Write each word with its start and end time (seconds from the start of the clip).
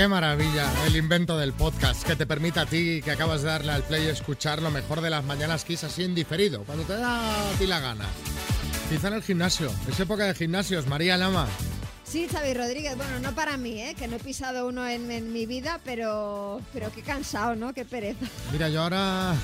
Qué 0.00 0.08
maravilla 0.08 0.66
el 0.86 0.96
invento 0.96 1.36
del 1.36 1.52
podcast 1.52 2.06
que 2.06 2.16
te 2.16 2.24
permite 2.24 2.58
a 2.58 2.64
ti 2.64 3.02
que 3.04 3.10
acabas 3.10 3.42
de 3.42 3.48
darle 3.48 3.72
al 3.72 3.82
play 3.82 4.06
escuchar 4.06 4.62
lo 4.62 4.70
mejor 4.70 5.02
de 5.02 5.10
las 5.10 5.26
mañanas 5.26 5.62
Kiss 5.66 5.84
así 5.84 6.04
en 6.04 6.14
diferido, 6.14 6.64
cuando 6.64 6.84
te 6.84 6.96
da 6.96 7.50
a 7.50 7.52
ti 7.58 7.66
la 7.66 7.80
gana. 7.80 8.06
Quizá 8.88 9.08
en 9.08 9.14
el 9.14 9.22
gimnasio, 9.22 9.70
es 9.86 10.00
época 10.00 10.24
de 10.24 10.34
gimnasios, 10.34 10.86
María 10.86 11.18
Lama. 11.18 11.46
Sí, 12.10 12.26
Xavi 12.28 12.54
Rodríguez, 12.54 12.96
bueno, 12.96 13.20
no 13.20 13.32
para 13.36 13.56
mí, 13.56 13.80
¿eh? 13.80 13.94
que 13.96 14.08
no 14.08 14.16
he 14.16 14.18
pisado 14.18 14.66
uno 14.66 14.84
en, 14.88 15.12
en 15.12 15.32
mi 15.32 15.46
vida, 15.46 15.78
pero, 15.84 16.60
pero 16.72 16.90
qué 16.92 17.02
cansado, 17.02 17.54
¿no? 17.54 17.72
Qué 17.72 17.84
pereza. 17.84 18.26
Mira, 18.50 18.68
yo 18.68 18.82
ahora 18.82 19.34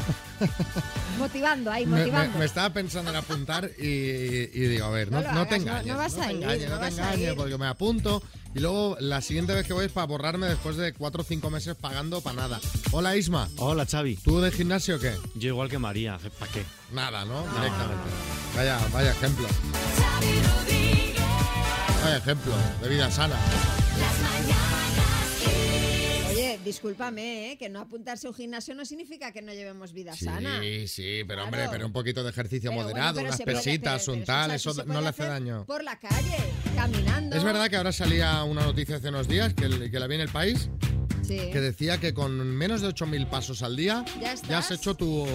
Motivando, 1.18 1.70
ahí, 1.70 1.86
me, 1.86 1.92
me- 1.92 1.98
motivando. 2.00 2.38
me 2.40 2.44
estaba 2.44 2.70
pensando 2.70 3.10
en 3.12 3.16
apuntar 3.18 3.70
y, 3.78 3.84
y 3.84 4.66
digo, 4.66 4.84
a 4.86 4.90
ver, 4.90 5.12
no, 5.12 5.20
No 5.22 5.32
no 5.32 5.46
te 5.46 5.54
hagas, 5.54 5.64
no- 5.64 5.70
engañes. 5.70 5.86
no 5.92 5.96
vas 5.96 6.14
te 6.16 6.20
a 6.22 6.32
ir, 6.32 6.36
engañes, 6.42 6.68
no 6.68 6.74
no 6.74 6.80
te 6.80 6.88
engañes, 6.88 7.30
ir. 7.30 7.36
porque 7.36 7.56
me 7.56 7.66
apunto 7.68 8.20
y 8.52 8.58
luego 8.58 8.96
la 8.98 9.20
siguiente 9.20 9.54
vez 9.54 9.64
que 9.64 9.72
voy 9.72 9.86
es 9.86 9.92
para 9.92 10.06
borrarme 10.08 10.46
después 10.48 10.76
de 10.76 10.92
cuatro 10.92 11.22
o 11.22 11.24
cinco 11.24 11.50
meses 11.50 11.76
pagando 11.76 12.20
para 12.20 12.34
nada. 12.36 12.60
Hola 12.90 13.14
Isma, 13.16 13.48
Hola, 13.58 13.86
Xavi. 13.86 14.16
¿tú 14.16 14.40
de 14.40 14.50
gimnasio 14.50 14.96
o 14.96 14.98
qué? 14.98 15.14
Yo 15.36 15.48
igual 15.50 15.70
que 15.70 15.78
María, 15.78 16.18
¿para 16.40 16.50
qué? 16.50 16.64
Nada, 16.92 17.24
¿no? 17.24 17.42
Directamente. 17.42 18.10
Vaya, 18.56 18.78
vaya 18.92 19.10
ejemplo. 19.12 19.46
Vaya 22.06 22.18
ejemplo 22.18 22.54
de 22.80 22.88
vida 22.88 23.10
sana. 23.10 23.34
Oye, 26.30 26.60
discúlpame, 26.64 27.50
¿eh? 27.50 27.58
que 27.58 27.68
no 27.68 27.80
apuntarse 27.80 28.28
a 28.28 28.30
un 28.30 28.36
gimnasio 28.36 28.76
no 28.76 28.84
significa 28.84 29.32
que 29.32 29.42
no 29.42 29.52
llevemos 29.52 29.92
vida 29.92 30.12
Sí, 30.14 30.26
sana. 30.26 30.60
sí, 30.86 31.24
pero 31.26 31.26
Claro. 31.26 31.44
hombre, 31.46 31.66
pero 31.68 31.84
un 31.86 31.92
poquito 31.92 32.22
de 32.22 32.30
ejercicio 32.30 32.70
Pero 32.70 32.80
moderado, 32.82 33.14
bueno, 33.14 33.30
pero 33.30 33.34
unas 33.34 33.40
puede- 33.42 33.56
pesitas, 33.56 34.02
pero- 34.04 34.12
un 34.12 34.18
pero 34.20 34.26
tal, 34.26 34.50
eso 34.52 34.84
no 34.84 35.00
le 35.00 35.08
hace 35.08 35.24
daño. 35.24 35.64
Por 35.66 35.82
la 35.82 35.98
calle, 35.98 36.36
caminando. 36.76 37.34
Es 37.34 37.42
verdad 37.42 37.68
que 37.68 37.76
ahora 37.76 37.90
salía 37.90 38.44
una 38.44 38.62
noticia 38.62 38.96
hace 38.96 39.08
unos 39.08 39.26
días 39.26 39.52
que, 39.54 39.90
que 39.90 39.98
la 39.98 40.06
vi 40.06 40.14
en 40.14 40.20
el 40.20 40.28
país 40.28 40.68
Sí. 41.26 41.38
que 41.52 41.60
decía 41.60 41.98
que 41.98 42.14
con 42.14 42.36
menos 42.46 42.80
de 42.82 42.88
8.000 42.88 43.28
pasos 43.28 43.62
al 43.62 43.76
día 43.76 44.04
¿Ya 44.20 44.32
has 44.32 44.42
estás? 44.42 44.70
hecho 44.72 44.94
tu, 44.94 45.26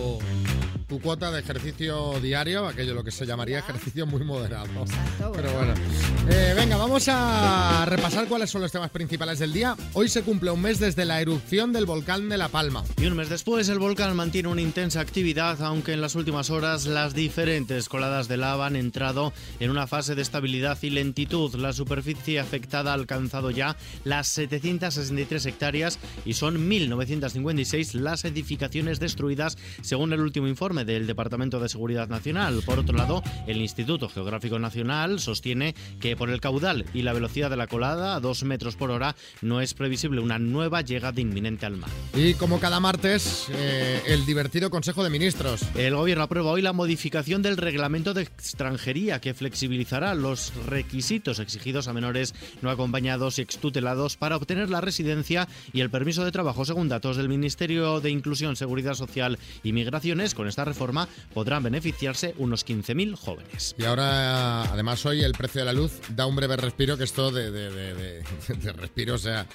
tu 0.87 0.99
cuota 1.01 1.31
de 1.31 1.39
ejercicio 1.39 2.19
diario, 2.21 2.67
aquello 2.67 2.93
lo 2.93 3.03
que 3.03 3.11
se 3.11 3.25
llamaría 3.25 3.59
Ya. 3.59 3.65
ejercicio 3.65 4.05
muy 4.05 4.23
moderado. 4.23 4.67
Exacto, 4.83 5.31
Pero 5.35 5.51
bueno. 5.53 5.73
bueno, 5.73 6.31
Eh, 6.31 6.53
venga, 6.55 6.77
vamos 6.77 7.05
a 7.09 7.85
repasar 7.87 8.27
cuáles 8.27 8.49
son 8.49 8.61
los 8.61 8.71
temas 8.71 8.89
principales 8.91 9.39
del 9.39 9.51
día. 9.53 9.75
Hoy 9.93 10.07
se 10.07 10.21
cumple 10.21 10.51
un 10.51 10.61
mes 10.61 10.79
desde 10.79 11.03
la 11.05 11.19
erupción 11.21 11.73
del 11.73 11.85
volcán 11.85 12.29
de 12.29 12.37
La 12.37 12.47
Palma. 12.49 12.83
Y 13.01 13.05
un 13.07 13.15
mes 13.15 13.29
después, 13.29 13.67
el 13.69 13.79
volcán 13.79 14.15
mantiene 14.15 14.47
una 14.49 14.61
intensa 14.61 15.01
actividad, 15.01 15.61
aunque 15.63 15.93
en 15.93 16.01
las 16.01 16.15
últimas 16.15 16.49
horas 16.49 16.85
las 16.85 17.13
diferentes 17.13 17.89
coladas 17.89 18.27
de 18.27 18.37
lava 18.37 18.67
han 18.67 18.75
entrado 18.75 19.33
en 19.59 19.71
una 19.71 19.87
fase 19.87 20.15
de 20.15 20.21
estabilidad 20.21 20.77
y 20.81 20.89
lentitud. 20.91 21.55
La 21.55 21.73
superficie 21.73 22.39
afectada 22.39 22.91
ha 22.91 22.93
alcanzado 22.93 23.51
ya 23.51 23.75
las 24.03 24.27
763 24.27 25.45
hectáreas 25.47 25.80
y 26.25 26.33
son 26.33 26.69
1.956 26.69 27.93
las 27.93 28.25
edificaciones 28.25 28.99
destruidas, 28.99 29.57
según 29.81 30.13
el 30.13 30.21
último 30.21 30.47
informe 30.47 30.85
del 30.85 31.07
Departamento 31.07 31.59
de 31.59 31.69
Seguridad 31.69 32.09
Nacional. 32.09 32.61
Por 32.65 32.79
otro 32.79 32.95
lado, 32.95 33.23
el 33.47 33.57
Instituto 33.57 34.09
Geográfico 34.09 34.59
Nacional 34.59 35.19
sostiene 35.19 35.75
que 35.99 36.15
por 36.15 36.29
el 36.29 36.41
caudal 36.41 36.85
y 36.93 37.01
la 37.01 37.13
velocidad 37.13 37.49
de 37.49 37.57
la 37.57 37.67
colada, 37.67 38.15
a 38.15 38.19
2 38.19 38.43
metros 38.43 38.75
por 38.75 38.91
hora, 38.91 39.15
no 39.41 39.61
es 39.61 39.73
previsible 39.73 40.21
una 40.21 40.39
nueva 40.39 40.81
llegada 40.81 41.19
inminente 41.19 41.65
al 41.65 41.77
mar. 41.77 41.89
Y 42.13 42.33
como 42.35 42.59
cada 42.59 42.79
martes, 42.79 43.47
eh, 43.51 44.01
el 44.07 44.25
divertido 44.25 44.69
Consejo 44.69 45.03
de 45.03 45.09
Ministros. 45.09 45.63
El 45.75 45.95
gobierno 45.95 46.23
aprueba 46.23 46.51
hoy 46.51 46.61
la 46.61 46.73
modificación 46.73 47.41
del 47.41 47.57
reglamento 47.57 48.13
de 48.13 48.23
extranjería 48.23 49.19
que 49.19 49.33
flexibilizará 49.33 50.15
los 50.15 50.53
requisitos 50.67 51.39
exigidos 51.39 51.87
a 51.87 51.93
menores 51.93 52.33
no 52.61 52.69
acompañados 52.69 53.39
y 53.39 53.41
extutelados 53.41 54.17
para 54.17 54.35
obtener 54.35 54.69
la 54.69 54.81
residencia 54.81 55.47
y 55.73 55.81
el 55.81 55.89
permiso 55.89 56.23
de 56.25 56.31
trabajo. 56.31 56.65
Según 56.65 56.89
datos 56.89 57.17
del 57.17 57.29
Ministerio 57.29 57.99
de 58.01 58.09
Inclusión, 58.09 58.55
Seguridad 58.55 58.93
Social 58.93 59.37
y 59.63 59.73
Migraciones, 59.73 60.33
con 60.35 60.47
esta 60.47 60.65
reforma 60.65 61.07
podrán 61.33 61.63
beneficiarse 61.63 62.33
unos 62.37 62.65
15.000 62.65 63.15
jóvenes. 63.15 63.75
Y 63.77 63.83
ahora, 63.85 64.63
además, 64.63 65.05
hoy 65.05 65.21
el 65.23 65.33
precio 65.33 65.61
de 65.61 65.65
la 65.65 65.73
luz 65.73 65.99
da 66.09 66.25
un 66.25 66.35
breve 66.35 66.57
respiro, 66.57 66.97
que 66.97 67.03
esto 67.05 67.31
de, 67.31 67.51
de- 67.51 67.71
de- 67.71 67.93
de- 67.93 68.71
respiro, 68.77 69.15
o 69.15 69.17
sea, 69.17 69.45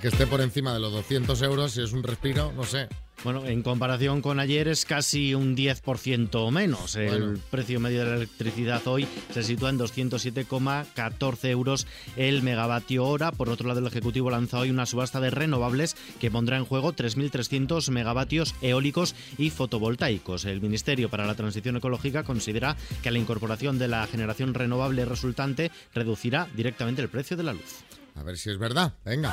que 0.00 0.08
esté 0.08 0.26
por 0.26 0.40
encima 0.40 0.72
de 0.74 0.80
los 0.80 0.92
200 0.92 1.40
euros, 1.42 1.72
si 1.72 1.82
es 1.82 1.92
un 1.92 2.02
respiro, 2.02 2.52
no 2.54 2.64
sé. 2.64 2.88
Bueno, 3.24 3.46
en 3.46 3.62
comparación 3.62 4.20
con 4.20 4.38
ayer 4.38 4.68
es 4.68 4.84
casi 4.84 5.34
un 5.34 5.56
10% 5.56 6.50
menos. 6.50 6.94
El 6.94 7.08
Bueno. 7.08 7.40
precio 7.50 7.80
medio 7.80 8.00
de 8.04 8.10
la 8.10 8.16
electricidad 8.16 8.86
hoy 8.86 9.08
se 9.32 9.42
sitúa 9.42 9.70
en 9.70 9.78
207,14 9.78 11.48
euros 11.48 11.86
el 12.16 12.42
megavatio 12.42 13.06
hora. 13.06 13.32
Por 13.32 13.48
otro 13.48 13.66
lado, 13.66 13.80
el 13.80 13.86
Ejecutivo 13.86 14.30
lanza 14.30 14.58
hoy 14.58 14.70
una 14.70 14.84
subasta 14.84 15.20
de 15.20 15.30
renovables 15.30 15.96
que 16.20 16.30
pondrá 16.30 16.58
en 16.58 16.66
juego 16.66 16.92
3.300 16.92 17.90
megavatios 17.90 18.54
eólicos 18.60 19.14
y 19.38 19.48
fotovoltaicos. 19.48 20.44
El 20.44 20.60
Ministerio 20.60 21.08
para 21.08 21.24
la 21.26 21.34
Transición 21.34 21.76
Ecológica 21.76 22.24
considera 22.24 22.76
que 23.02 23.10
la 23.10 23.18
incorporación 23.18 23.78
de 23.78 23.88
la 23.88 24.06
generación 24.06 24.52
renovable 24.52 25.06
resultante 25.06 25.70
reducirá 25.94 26.46
directamente 26.54 27.00
el 27.00 27.08
precio 27.08 27.38
de 27.38 27.42
la 27.44 27.54
luz. 27.54 27.84
A 28.16 28.22
ver 28.22 28.36
si 28.36 28.50
es 28.50 28.58
verdad. 28.58 28.92
Venga. 29.04 29.32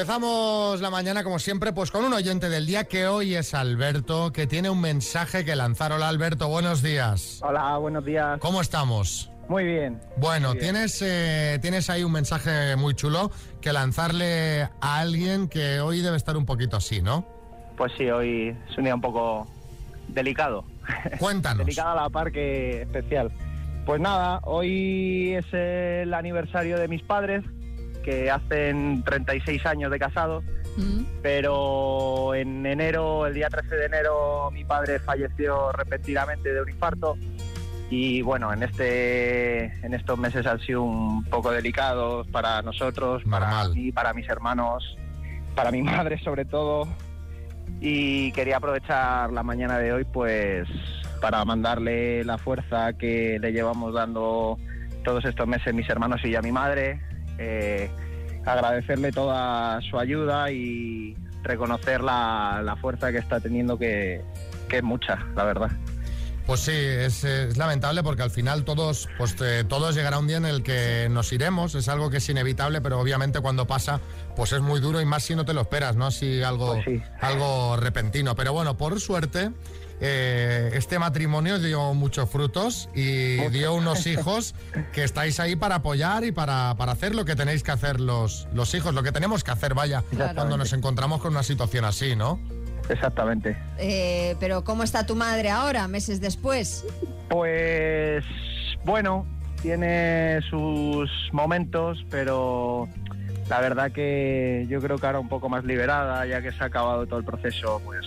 Empezamos 0.00 0.80
la 0.80 0.88
mañana, 0.88 1.22
como 1.22 1.38
siempre, 1.38 1.74
pues 1.74 1.90
con 1.90 2.02
un 2.06 2.14
oyente 2.14 2.48
del 2.48 2.64
día 2.64 2.84
que 2.84 3.06
hoy 3.06 3.34
es 3.34 3.52
Alberto, 3.52 4.32
que 4.32 4.46
tiene 4.46 4.70
un 4.70 4.80
mensaje 4.80 5.44
que 5.44 5.54
lanzar. 5.54 5.92
Hola 5.92 6.08
Alberto, 6.08 6.48
buenos 6.48 6.80
días. 6.82 7.38
Hola, 7.42 7.76
buenos 7.76 8.02
días. 8.06 8.40
¿Cómo 8.40 8.62
estamos? 8.62 9.30
Muy 9.50 9.64
bien. 9.64 10.00
Bueno, 10.16 10.48
Muy 10.48 10.56
bien. 10.56 10.72
tienes, 10.72 11.02
eh, 11.02 11.58
tienes 11.60 11.90
ahí 11.90 12.02
un 12.02 12.12
mensaje 12.12 12.76
muy 12.76 12.94
chulo 12.94 13.30
que 13.60 13.74
lanzarle 13.74 14.70
a 14.80 15.00
alguien 15.00 15.48
que 15.48 15.80
hoy 15.80 16.00
debe 16.00 16.16
estar 16.16 16.34
un 16.38 16.46
poquito 16.46 16.78
así, 16.78 17.02
¿no? 17.02 17.26
Pues 17.76 17.92
sí, 17.98 18.08
hoy 18.08 18.56
es 18.70 18.78
un 18.78 18.84
día 18.84 18.94
un 18.94 19.02
poco 19.02 19.46
delicado. 20.08 20.64
Cuéntanos. 21.18 21.58
Delicado 21.66 21.90
a 21.98 22.02
la 22.04 22.08
par 22.08 22.32
que 22.32 22.80
especial. 22.82 23.30
Pues 23.84 24.00
nada, 24.00 24.40
hoy 24.44 25.34
es 25.34 25.44
el 25.52 26.14
aniversario 26.14 26.78
de 26.78 26.88
mis 26.88 27.02
padres, 27.02 27.44
que 28.02 28.30
hacen 28.30 29.02
36 29.04 29.64
años 29.66 29.90
de 29.90 29.98
casados, 29.98 30.44
Mm. 30.76 31.04
pero 31.22 32.34
en 32.34 32.64
enero, 32.64 33.26
el 33.26 33.34
día 33.34 33.48
13 33.48 33.74
de 33.74 33.86
enero, 33.86 34.50
mi 34.52 34.64
padre 34.64 35.00
falleció 35.00 35.72
repentinamente 35.72 36.52
de 36.52 36.62
un 36.62 36.68
infarto. 36.70 37.16
Y 37.90 38.22
bueno, 38.22 38.52
en 38.52 38.62
este 38.62 39.64
en 39.84 39.94
estos 39.94 40.16
meses 40.16 40.46
han 40.46 40.60
sido 40.60 40.82
un 40.84 41.24
poco 41.24 41.50
delicados 41.50 42.26
para 42.28 42.62
nosotros, 42.62 43.22
para 43.28 43.68
mí, 43.68 43.90
para 43.90 44.14
mis 44.14 44.28
hermanos, 44.28 44.96
para 45.56 45.72
mi 45.72 45.82
madre 45.82 46.18
sobre 46.22 46.44
todo. 46.44 46.86
Y 47.80 48.30
quería 48.32 48.58
aprovechar 48.58 49.32
la 49.32 49.42
mañana 49.42 49.78
de 49.78 49.92
hoy 49.92 50.04
pues 50.04 50.68
para 51.20 51.44
mandarle 51.44 52.24
la 52.24 52.38
fuerza 52.38 52.92
que 52.92 53.38
le 53.40 53.52
llevamos 53.52 53.92
dando 53.92 54.56
todos 55.04 55.24
estos 55.24 55.46
meses 55.48 55.74
mis 55.74 55.88
hermanos 55.88 56.24
y 56.24 56.36
a 56.36 56.42
mi 56.42 56.52
madre. 56.52 57.00
Eh, 57.40 57.90
agradecerle 58.44 59.10
toda 59.12 59.80
su 59.82 59.98
ayuda 59.98 60.50
y 60.52 61.16
reconocer 61.42 62.02
la, 62.02 62.60
la 62.64 62.76
fuerza 62.76 63.10
que 63.10 63.18
está 63.18 63.40
teniendo 63.40 63.78
que, 63.78 64.22
que 64.68 64.76
es 64.78 64.82
mucha, 64.82 65.18
la 65.34 65.44
verdad. 65.44 65.70
Pues 66.46 66.60
sí, 66.60 66.72
es, 66.74 67.22
es 67.22 67.56
lamentable 67.56 68.02
porque 68.02 68.22
al 68.22 68.30
final 68.30 68.64
todos, 68.64 69.08
pues 69.18 69.36
eh, 69.40 69.62
todos 69.68 69.94
llegará 69.94 70.18
un 70.18 70.26
día 70.26 70.38
en 70.38 70.46
el 70.46 70.62
que 70.64 71.06
nos 71.08 71.32
iremos, 71.32 71.74
es 71.76 71.88
algo 71.88 72.10
que 72.10 72.16
es 72.16 72.28
inevitable, 72.28 72.80
pero 72.80 72.98
obviamente 72.98 73.40
cuando 73.40 73.66
pasa, 73.68 74.00
pues 74.34 74.52
es 74.52 74.60
muy 74.60 74.80
duro 74.80 75.00
y 75.00 75.04
más 75.04 75.22
si 75.22 75.36
no 75.36 75.44
te 75.44 75.52
lo 75.54 75.60
esperas, 75.60 75.94
¿no? 75.96 76.10
Si 76.10 76.42
algo, 76.42 76.72
Pues 76.74 76.84
sí. 76.86 77.02
algo 77.20 77.76
repentino. 77.76 78.34
Pero 78.34 78.52
bueno, 78.52 78.76
por 78.76 78.98
suerte, 79.00 79.50
eh, 80.00 80.70
este 80.74 80.98
matrimonio 80.98 81.58
dio 81.58 81.92
muchos 81.94 82.28
frutos 82.30 82.88
y 82.94 83.36
dio 83.48 83.74
unos 83.74 84.06
hijos 84.06 84.54
que 84.92 85.04
estáis 85.04 85.40
ahí 85.40 85.56
para 85.56 85.76
apoyar 85.76 86.24
y 86.24 86.32
para, 86.32 86.74
para 86.76 86.92
hacer 86.92 87.14
lo 87.14 87.24
que 87.24 87.36
tenéis 87.36 87.62
que 87.62 87.70
hacer 87.70 88.00
los, 88.00 88.48
los 88.54 88.74
hijos, 88.74 88.94
lo 88.94 89.02
que 89.02 89.12
tenemos 89.12 89.44
que 89.44 89.50
hacer, 89.50 89.74
vaya, 89.74 90.02
cuando 90.34 90.56
nos 90.56 90.72
encontramos 90.72 91.20
con 91.20 91.32
una 91.32 91.42
situación 91.42 91.84
así, 91.84 92.16
¿no? 92.16 92.40
Exactamente. 92.88 93.56
Eh, 93.78 94.36
pero 94.40 94.64
¿cómo 94.64 94.82
está 94.82 95.06
tu 95.06 95.14
madre 95.14 95.50
ahora, 95.50 95.86
meses 95.86 96.20
después? 96.20 96.84
Pues 97.28 98.24
bueno, 98.84 99.26
tiene 99.62 100.40
sus 100.48 101.10
momentos, 101.32 102.04
pero 102.10 102.88
la 103.48 103.60
verdad 103.60 103.92
que 103.92 104.66
yo 104.68 104.80
creo 104.80 104.98
que 104.98 105.06
ahora 105.06 105.20
un 105.20 105.28
poco 105.28 105.48
más 105.48 105.64
liberada, 105.64 106.26
ya 106.26 106.40
que 106.40 106.52
se 106.52 106.62
ha 106.62 106.66
acabado 106.66 107.06
todo 107.06 107.18
el 107.18 107.24
proceso 107.24 107.80
pues 107.84 108.04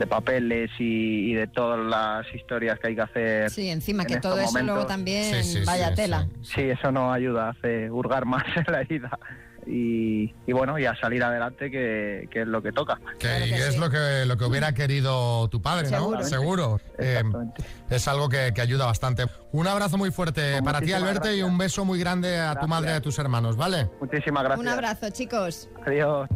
de 0.00 0.06
papeles 0.08 0.70
y, 0.80 1.30
y 1.30 1.34
de 1.34 1.46
todas 1.46 1.78
las 1.78 2.26
historias 2.34 2.80
que 2.80 2.88
hay 2.88 2.94
que 2.96 3.02
hacer. 3.02 3.50
Sí, 3.50 3.68
encima 3.68 4.02
en 4.02 4.08
que 4.08 4.16
todo 4.18 4.38
estos 4.38 4.48
eso 4.56 4.58
luego 4.64 4.66
momentos. 4.80 4.88
también 4.88 5.44
Sí, 5.44 5.58
sí, 5.58 5.64
vaya 5.64 5.90
sí, 5.90 5.94
tela. 5.94 6.26
sí. 6.42 6.52
Sí, 6.54 6.62
eso 6.70 6.90
no 6.90 7.12
ayuda, 7.12 7.50
hace 7.50 7.88
hurgar 7.90 8.24
más 8.26 8.42
en 8.56 8.64
la 8.72 8.80
herida. 8.80 9.16
y, 9.66 10.34
y 10.46 10.52
bueno, 10.54 10.78
y 10.78 10.86
a 10.86 10.96
salir 10.96 11.22
adelante 11.22 11.70
que, 11.70 12.26
que 12.30 12.40
es 12.42 12.46
lo 12.48 12.62
que 12.62 12.72
toca. 12.72 12.96
Que, 13.18 13.26
Claro 13.28 13.44
y 13.46 13.50
que 13.50 13.68
es 13.68 13.74
sí. 13.74 13.78
lo 13.78 13.90
que, 13.90 14.24
lo 14.26 14.36
que 14.38 14.44
hubiera 14.46 14.72
querido 14.72 15.48
tu 15.48 15.60
padre, 15.60 15.90
¿no? 15.90 16.24
Seguro. 16.24 16.80
Eh, 16.98 17.22
es 17.90 18.08
algo 18.08 18.28
que, 18.30 18.52
que 18.54 18.60
ayuda 18.62 18.86
bastante. 18.86 19.26
Un 19.52 19.66
abrazo 19.66 19.98
muy 19.98 20.10
fuerte 20.10 20.52
Pues 20.52 20.62
para 20.62 20.80
ti, 20.80 20.92
Alberto, 20.94 21.30
y 21.30 21.42
un 21.42 21.58
beso 21.58 21.84
muy 21.84 21.98
grande 22.00 22.38
a 22.40 22.54
tu 22.58 22.66
madre 22.68 22.92
y 22.92 22.94
a 22.94 23.00
tus 23.02 23.18
hermanos, 23.18 23.56
¿vale? 23.56 23.86
Muchísimas 24.00 24.42
gracias. 24.44 24.60
Un 24.60 24.68
abrazo, 24.68 25.10
chicos. 25.10 25.68
Adiós. 25.86 26.26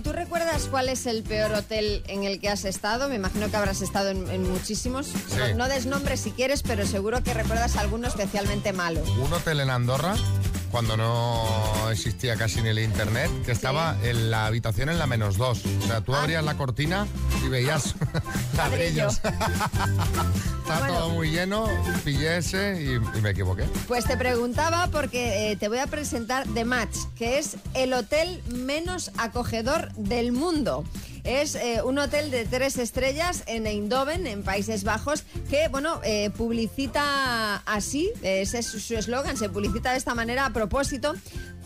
¿Tú 0.00 0.12
recuerdas 0.12 0.68
cuál 0.70 0.88
es 0.88 1.06
el 1.06 1.22
peor 1.22 1.52
hotel 1.52 2.02
en 2.06 2.24
el 2.24 2.40
que 2.40 2.48
has 2.48 2.64
estado? 2.64 3.08
Me 3.08 3.16
imagino 3.16 3.50
que 3.50 3.56
habrás 3.56 3.82
estado 3.82 4.10
en, 4.10 4.28
en 4.30 4.50
muchísimos. 4.50 5.10
No, 5.36 5.54
no 5.54 5.68
des 5.68 5.86
nombres 5.86 6.20
si 6.20 6.30
quieres, 6.30 6.62
pero 6.62 6.86
seguro 6.86 7.22
que 7.22 7.34
recuerdas 7.34 7.76
alguno 7.76 8.08
especialmente 8.08 8.72
malo. 8.72 9.02
Un 9.20 9.32
hotel 9.32 9.60
en 9.60 9.70
Andorra, 9.70 10.14
cuando 10.72 10.96
no 10.96 11.90
existía 11.90 12.34
casi 12.36 12.60
ni 12.62 12.70
el 12.70 12.78
internet, 12.80 13.30
que 13.44 13.52
estaba 13.52 13.96
en 14.02 14.30
la 14.30 14.46
habitación 14.46 14.88
en 14.88 14.98
la 14.98 15.06
menos 15.06 15.36
dos. 15.36 15.60
O 15.82 15.86
sea, 15.86 16.00
tú 16.00 16.14
Ah. 16.14 16.22
abrías 16.22 16.42
la 16.44 16.56
cortina 16.56 17.06
y 17.44 17.48
veías 17.48 17.94
ladrillos. 18.56 19.20
Está 20.62 20.78
Bueno. 20.78 20.94
todo 20.94 21.10
muy 21.10 21.30
lleno, 21.30 21.66
pillé 22.04 22.38
ese 22.38 22.82
y, 22.82 23.18
y 23.18 23.20
me 23.20 23.30
equivoqué. 23.30 23.64
Pues 23.86 24.04
te 24.06 24.16
preguntaba 24.16 24.86
porque 24.88 25.50
eh, 25.52 25.56
te 25.56 25.68
voy 25.68 25.78
a 25.78 25.86
presentar 25.86 26.46
The 26.54 26.64
Match, 26.64 26.96
que 27.16 27.38
es 27.38 27.56
el 27.74 27.92
hotel 27.92 28.42
menos 28.48 29.10
acogedor 29.18 29.92
del 29.94 30.32
mundo. 30.32 30.84
Es 31.24 31.54
eh, 31.54 31.82
un 31.84 31.98
hotel 31.98 32.30
de 32.32 32.44
tres 32.46 32.78
estrellas 32.78 33.44
en 33.46 33.66
Eindhoven, 33.66 34.26
en 34.26 34.42
Países 34.42 34.82
Bajos, 34.82 35.22
que, 35.48 35.68
bueno, 35.68 36.00
eh, 36.02 36.30
publicita 36.30 37.56
así, 37.58 38.10
ese 38.22 38.58
es 38.58 38.66
su 38.66 38.96
eslogan, 38.96 39.36
se 39.36 39.48
publicita 39.48 39.92
de 39.92 39.98
esta 39.98 40.14
manera 40.14 40.46
a 40.46 40.50
propósito, 40.52 41.14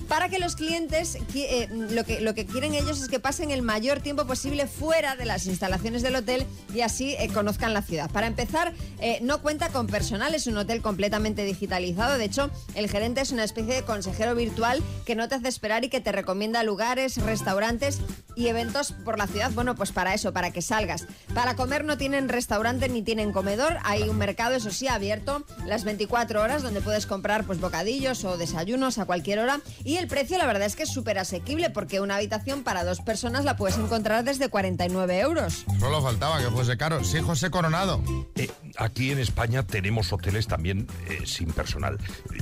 para 0.09 0.29
que 0.29 0.39
los 0.39 0.57
clientes, 0.57 1.19
eh, 1.35 1.69
lo, 1.71 2.05
que, 2.05 2.21
lo 2.21 2.35
que 2.35 2.47
quieren 2.47 2.75
ellos 2.75 3.01
es 3.01 3.09
que 3.09 3.21
pasen 3.21 3.51
el 3.51 3.63
mayor 3.63 4.01
tiempo 4.01 4.27
posible 4.27 4.67
fuera 4.67 5.17
de 5.17 5.25
las 5.25 5.47
instalaciones 5.47 6.03
del 6.03 6.17
hotel 6.17 6.47
y 6.75 6.81
así 6.81 7.15
eh, 7.19 7.29
conozcan 7.33 7.75
la 7.75 7.83
ciudad. 7.83 8.11
Para 8.11 8.27
empezar, 8.27 8.73
eh, 9.01 9.19
no 9.23 9.43
cuenta 9.43 9.69
con 9.71 9.87
personal, 9.87 10.35
es 10.35 10.47
un 10.47 10.57
hotel 10.57 10.83
completamente 10.83 11.45
digitalizado. 11.45 12.19
De 12.19 12.25
hecho, 12.25 12.51
el 12.75 12.89
gerente 12.89 13.21
es 13.21 13.33
una 13.33 13.45
especie 13.45 13.75
de 13.75 13.83
consejero 13.83 14.35
virtual 14.35 14.83
que 15.05 15.15
no 15.15 15.29
te 15.29 15.35
hace 15.35 15.49
esperar 15.49 15.85
y 15.85 15.89
que 15.89 16.01
te 16.01 16.13
recomienda 16.13 16.63
lugares, 16.63 17.17
restaurantes 17.17 18.01
y 18.37 18.49
eventos 18.49 18.93
por 18.93 19.19
la 19.19 19.27
ciudad. 19.27 19.51
Bueno, 19.53 19.75
pues 19.75 19.93
para 19.93 20.15
eso, 20.15 20.33
para 20.33 20.51
que 20.53 20.63
salgas. 20.63 21.07
Para 21.35 21.57
comer 21.57 21.85
no 21.85 21.97
tienen 21.97 22.29
restaurante 22.29 22.89
ni 22.89 23.03
tienen 23.03 23.33
comedor. 23.33 23.79
Hay 23.83 24.03
un 24.03 24.19
mercado, 24.19 24.55
eso 24.55 24.71
sí, 24.71 24.89
abierto 24.89 25.45
las 25.67 25.85
24 25.85 26.43
horas 26.43 26.63
donde 26.63 26.81
puedes 26.81 27.07
comprar 27.07 27.45
pues 27.45 27.61
bocadillos 27.61 28.25
o 28.25 28.37
desayunos 28.37 28.99
a 28.99 29.07
cualquier 29.07 29.39
hora. 29.39 29.61
Y 29.85 29.96
el 29.97 30.07
precio, 30.09 30.39
la 30.39 30.47
verdad 30.47 30.67
es 30.67 30.77
que 30.77 30.85
es 30.85 30.93
súper 30.93 31.19
asequible 31.19 31.71
porque 31.71 32.01
una 32.01 32.17
habitación 32.17 32.63
para 32.63 32.85
dos 32.85 33.01
personas 33.01 33.45
la 33.45 33.57
puedes 33.57 33.77
encontrar 33.79 34.25
desde 34.25 34.49
49 34.49 35.19
euros. 35.21 35.65
Solo 35.81 36.03
faltaba 36.03 36.39
que 36.41 36.51
fuese 36.51 36.77
caro. 36.77 37.03
Sí, 37.05 37.21
José 37.21 37.51
Coronado. 37.51 38.03
Eh, 38.37 38.51
aquí 38.77 39.11
en 39.13 39.19
España 39.19 39.63
tenemos 39.63 40.13
hoteles 40.13 40.47
también 40.47 40.87
eh, 41.09 41.23
sin 41.27 41.53
personal. 41.53 41.99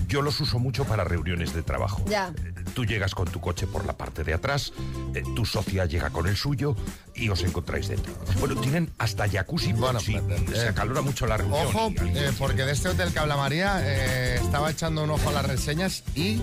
Yo 0.09 0.23
los 0.23 0.41
uso 0.41 0.59
mucho 0.59 0.85
para 0.85 1.05
reuniones 1.05 1.55
de 1.55 1.63
trabajo. 1.63 2.05
Ya. 2.09 2.33
Eh, 2.45 2.53
Tú 2.75 2.85
llegas 2.85 3.15
con 3.15 3.29
tu 3.29 3.41
coche 3.41 3.69
por 3.69 3.85
la 3.87 3.93
parte 3.93 4.25
de 4.25 4.35
atrás, 4.35 4.73
eh, 5.15 5.23
tu 5.37 5.45
socia 5.45 5.85
llega 5.85 6.11
con 6.11 6.27
el 6.27 6.37
suyo 6.37 6.75
y 7.15 7.29
os 7.29 7.45
encontráis 7.45 7.87
dentro. 7.87 8.13
Bueno, 8.41 8.61
tienen 8.61 8.91
hasta 8.99 9.29
jacuzzi 9.29 9.73
Bueno, 9.75 10.01
si 10.01 10.17
eh, 10.17 10.23
se 10.53 10.69
acalora 10.69 11.01
mucho 11.01 11.25
la 11.27 11.37
reunión. 11.37 11.67
Ojo, 11.69 11.93
eh, 12.01 12.33
porque 12.37 12.65
de 12.65 12.73
este 12.73 12.89
hotel 12.89 13.13
que 13.13 13.19
habla 13.21 13.37
María, 13.37 13.79
eh, 13.81 14.41
estaba 14.43 14.73
echando 14.73 15.05
un 15.05 15.11
ojo 15.11 15.29
a 15.29 15.33
las 15.33 15.47
reseñas 15.47 16.03
y 16.17 16.43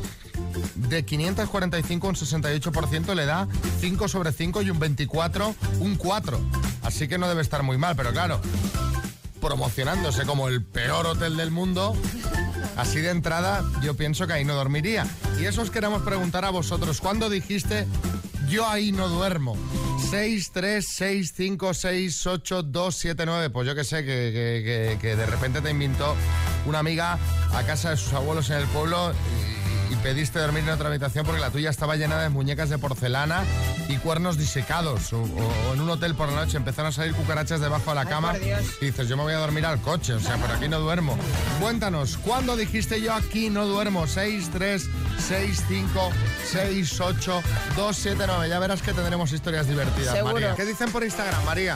de 0.75 1.03
545 1.05 2.07
un 2.07 2.15
68% 2.15 3.13
le 3.15 3.25
da 3.25 3.47
5 3.79 4.07
sobre 4.07 4.31
5 4.31 4.61
y 4.61 4.69
un 4.69 4.79
24 4.79 5.55
un 5.79 5.95
4. 5.95 6.39
Así 6.83 7.07
que 7.07 7.17
no 7.17 7.27
debe 7.29 7.41
estar 7.41 7.63
muy 7.63 7.77
mal, 7.77 7.95
pero 7.95 8.11
claro, 8.11 8.41
promocionándose 9.39 10.25
como 10.25 10.47
el 10.47 10.63
peor 10.63 11.05
hotel 11.07 11.38
del 11.38 11.51
mundo, 11.51 11.95
así 12.77 12.99
de 12.99 13.09
entrada 13.09 13.63
yo 13.81 13.95
pienso 13.95 14.27
que 14.27 14.33
ahí 14.33 14.45
no 14.45 14.55
dormiría. 14.55 15.05
Y 15.39 15.45
eso 15.45 15.61
os 15.61 15.71
queremos 15.71 16.01
preguntar 16.03 16.45
a 16.45 16.49
vosotros, 16.49 17.01
¿cuándo 17.01 17.29
dijiste 17.29 17.88
yo 18.47 18.67
ahí 18.67 18.91
no 18.91 19.07
duermo? 19.07 19.55
6, 20.09 20.51
3, 20.53 20.85
6, 20.88 21.33
5, 21.38 21.73
6, 21.73 22.27
8, 22.27 22.63
2, 22.63 22.95
7, 22.95 23.23
9. 23.25 23.49
Pues 23.49 23.67
yo 23.67 23.75
que 23.75 23.83
sé, 23.83 24.03
que, 24.03 24.97
que- 24.99 25.15
de 25.15 25.25
repente 25.25 25.61
te 25.61 25.69
invitó 25.69 26.15
una 26.65 26.79
amiga 26.79 27.17
a 27.53 27.63
casa 27.63 27.91
de 27.91 27.97
sus 27.97 28.11
abuelos 28.13 28.49
en 28.49 28.57
el 28.57 28.65
pueblo 28.67 29.13
y, 29.91 29.95
pediste 29.97 30.39
dormir 30.39 30.63
en 30.63 30.69
otra 30.69 30.88
habitación 30.89 31.25
porque 31.25 31.41
la 31.41 31.49
tuya 31.49 31.69
estaba 31.69 31.95
llena 31.95 32.21
de 32.21 32.29
muñecas 32.29 32.69
de 32.69 32.77
porcelana 32.77 33.43
y 33.88 33.97
cuernos 33.97 34.38
disecados. 34.38 35.13
O, 35.13 35.23
en 35.73 35.81
un 35.81 35.89
hotel 35.89 36.15
por 36.15 36.29
la 36.29 36.35
noche 36.35 36.57
empezaron 36.57 36.89
a 36.89 36.91
salir 36.91 37.13
cucarachas 37.13 37.59
debajo 37.59 37.91
de 37.91 37.95
la 37.95 38.05
cama. 38.05 38.33
Y 38.81 38.85
dices, 38.85 39.07
yo 39.07 39.17
me 39.17 39.23
voy 39.23 39.33
a 39.33 39.38
dormir 39.38 39.65
al 39.65 39.79
coche, 39.81 40.13
o 40.13 40.19
sea, 40.19 40.38
por 40.38 40.51
aquí 40.51 40.67
no 40.67 40.79
duermo. 40.79 41.17
Cuéntanos, 41.59 42.17
¿cuándo 42.17 42.55
dijiste 42.55 43.01
yo 43.01 43.13
aquí 43.13 43.49
no 43.49 43.65
duermo? 43.67 44.07
6, 44.07 44.49
3, 44.51 44.89
6, 45.27 45.63
5, 45.67 46.11
6, 46.51 47.01
8, 47.01 47.43
2, 47.75 47.95
7, 47.97 48.23
9. 48.27 48.49
Ya 48.49 48.59
verás 48.59 48.81
que 48.81 48.93
tendremos 48.93 49.31
historias 49.31 49.67
divertidas, 49.67 50.15
Seguro. 50.15 50.33
María. 50.33 50.55
¿Qué 50.55 50.65
dicen 50.65 50.91
por 50.91 51.03
Instagram, 51.03 51.43
María? 51.45 51.75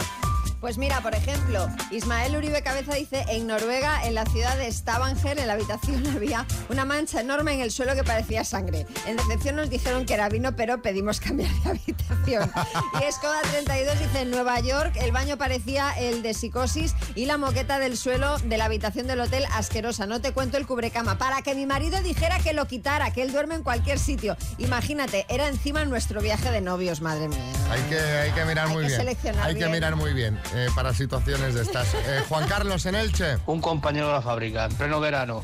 Pues 0.65 0.79
mira, 0.79 0.99
por 1.01 1.13
ejemplo, 1.13 1.69
Ismael 1.91 2.35
Uribe 2.35 2.63
Cabeza 2.63 2.95
dice, 2.95 3.23
en 3.29 3.45
Noruega, 3.45 4.03
en 4.07 4.15
la 4.15 4.25
ciudad 4.25 4.57
de 4.57 4.71
Stavanger, 4.71 5.37
en 5.37 5.45
la 5.45 5.53
habitación 5.53 6.03
había 6.15 6.43
una 6.69 6.85
mancha 6.85 7.21
enorme 7.21 7.53
en 7.53 7.61
el 7.61 7.69
suelo 7.69 7.93
que 7.93 8.03
parecía 8.03 8.43
sangre. 8.43 8.87
En 9.05 9.15
recepción 9.19 9.57
nos 9.57 9.69
dijeron 9.69 10.07
que 10.07 10.15
era 10.15 10.27
vino, 10.27 10.55
pero 10.55 10.81
pedimos 10.81 11.19
cambiar 11.19 11.51
de 11.51 11.69
habitación. 11.69 12.51
Y 12.99 13.03
Escoda 13.03 13.43
32 13.43 13.99
dice, 13.99 14.21
en 14.21 14.31
Nueva 14.31 14.59
York 14.59 14.95
el 14.95 15.11
baño 15.11 15.37
parecía 15.37 15.91
el 15.99 16.23
de 16.23 16.33
psicosis 16.33 16.95
y 17.13 17.25
la 17.27 17.37
moqueta 17.37 17.77
del 17.77 17.95
suelo 17.95 18.39
de 18.39 18.57
la 18.57 18.65
habitación 18.65 19.05
del 19.05 19.19
hotel 19.19 19.45
asquerosa. 19.53 20.07
No 20.07 20.19
te 20.19 20.31
cuento 20.31 20.57
el 20.57 20.65
cubrecama. 20.65 21.19
Para 21.19 21.43
que 21.43 21.53
mi 21.53 21.67
marido 21.67 22.01
dijera 22.01 22.39
que 22.39 22.53
lo 22.53 22.65
quitara, 22.65 23.11
que 23.13 23.21
él 23.21 23.31
duerme 23.31 23.53
en 23.53 23.61
cualquier 23.61 23.99
sitio. 23.99 24.35
Imagínate, 24.57 25.27
era 25.29 25.47
encima 25.47 25.85
nuestro 25.85 26.21
viaje 26.21 26.49
de 26.49 26.61
novios, 26.61 27.01
madre 27.01 27.27
mía. 27.27 27.53
Hay 27.69 27.81
que, 27.83 27.99
hay 27.99 28.31
que 28.31 28.45
mirar 28.45 28.67
Hay 28.67 28.73
muy 28.73 28.81
que 28.81 28.87
bien. 28.87 28.99
seleccionar 28.99 29.45
hay 29.45 29.55
que 29.55 29.67
mirar 29.67 29.95
muy 29.95 30.13
bien 30.13 30.39
eh, 30.55 30.69
para 30.73 30.93
situaciones 30.93 31.53
de 31.53 31.63
estas. 31.63 31.93
Eh, 31.93 32.23
Juan 32.29 32.47
Carlos 32.47 32.85
en 32.85 32.95
Elche. 32.95 33.37
un 33.45 33.59
compañero 33.59 34.07
de 34.07 34.13
la 34.13 34.21
fábrica, 34.21 34.65
en 34.65 34.73
pleno 34.75 34.99
verano, 35.01 35.43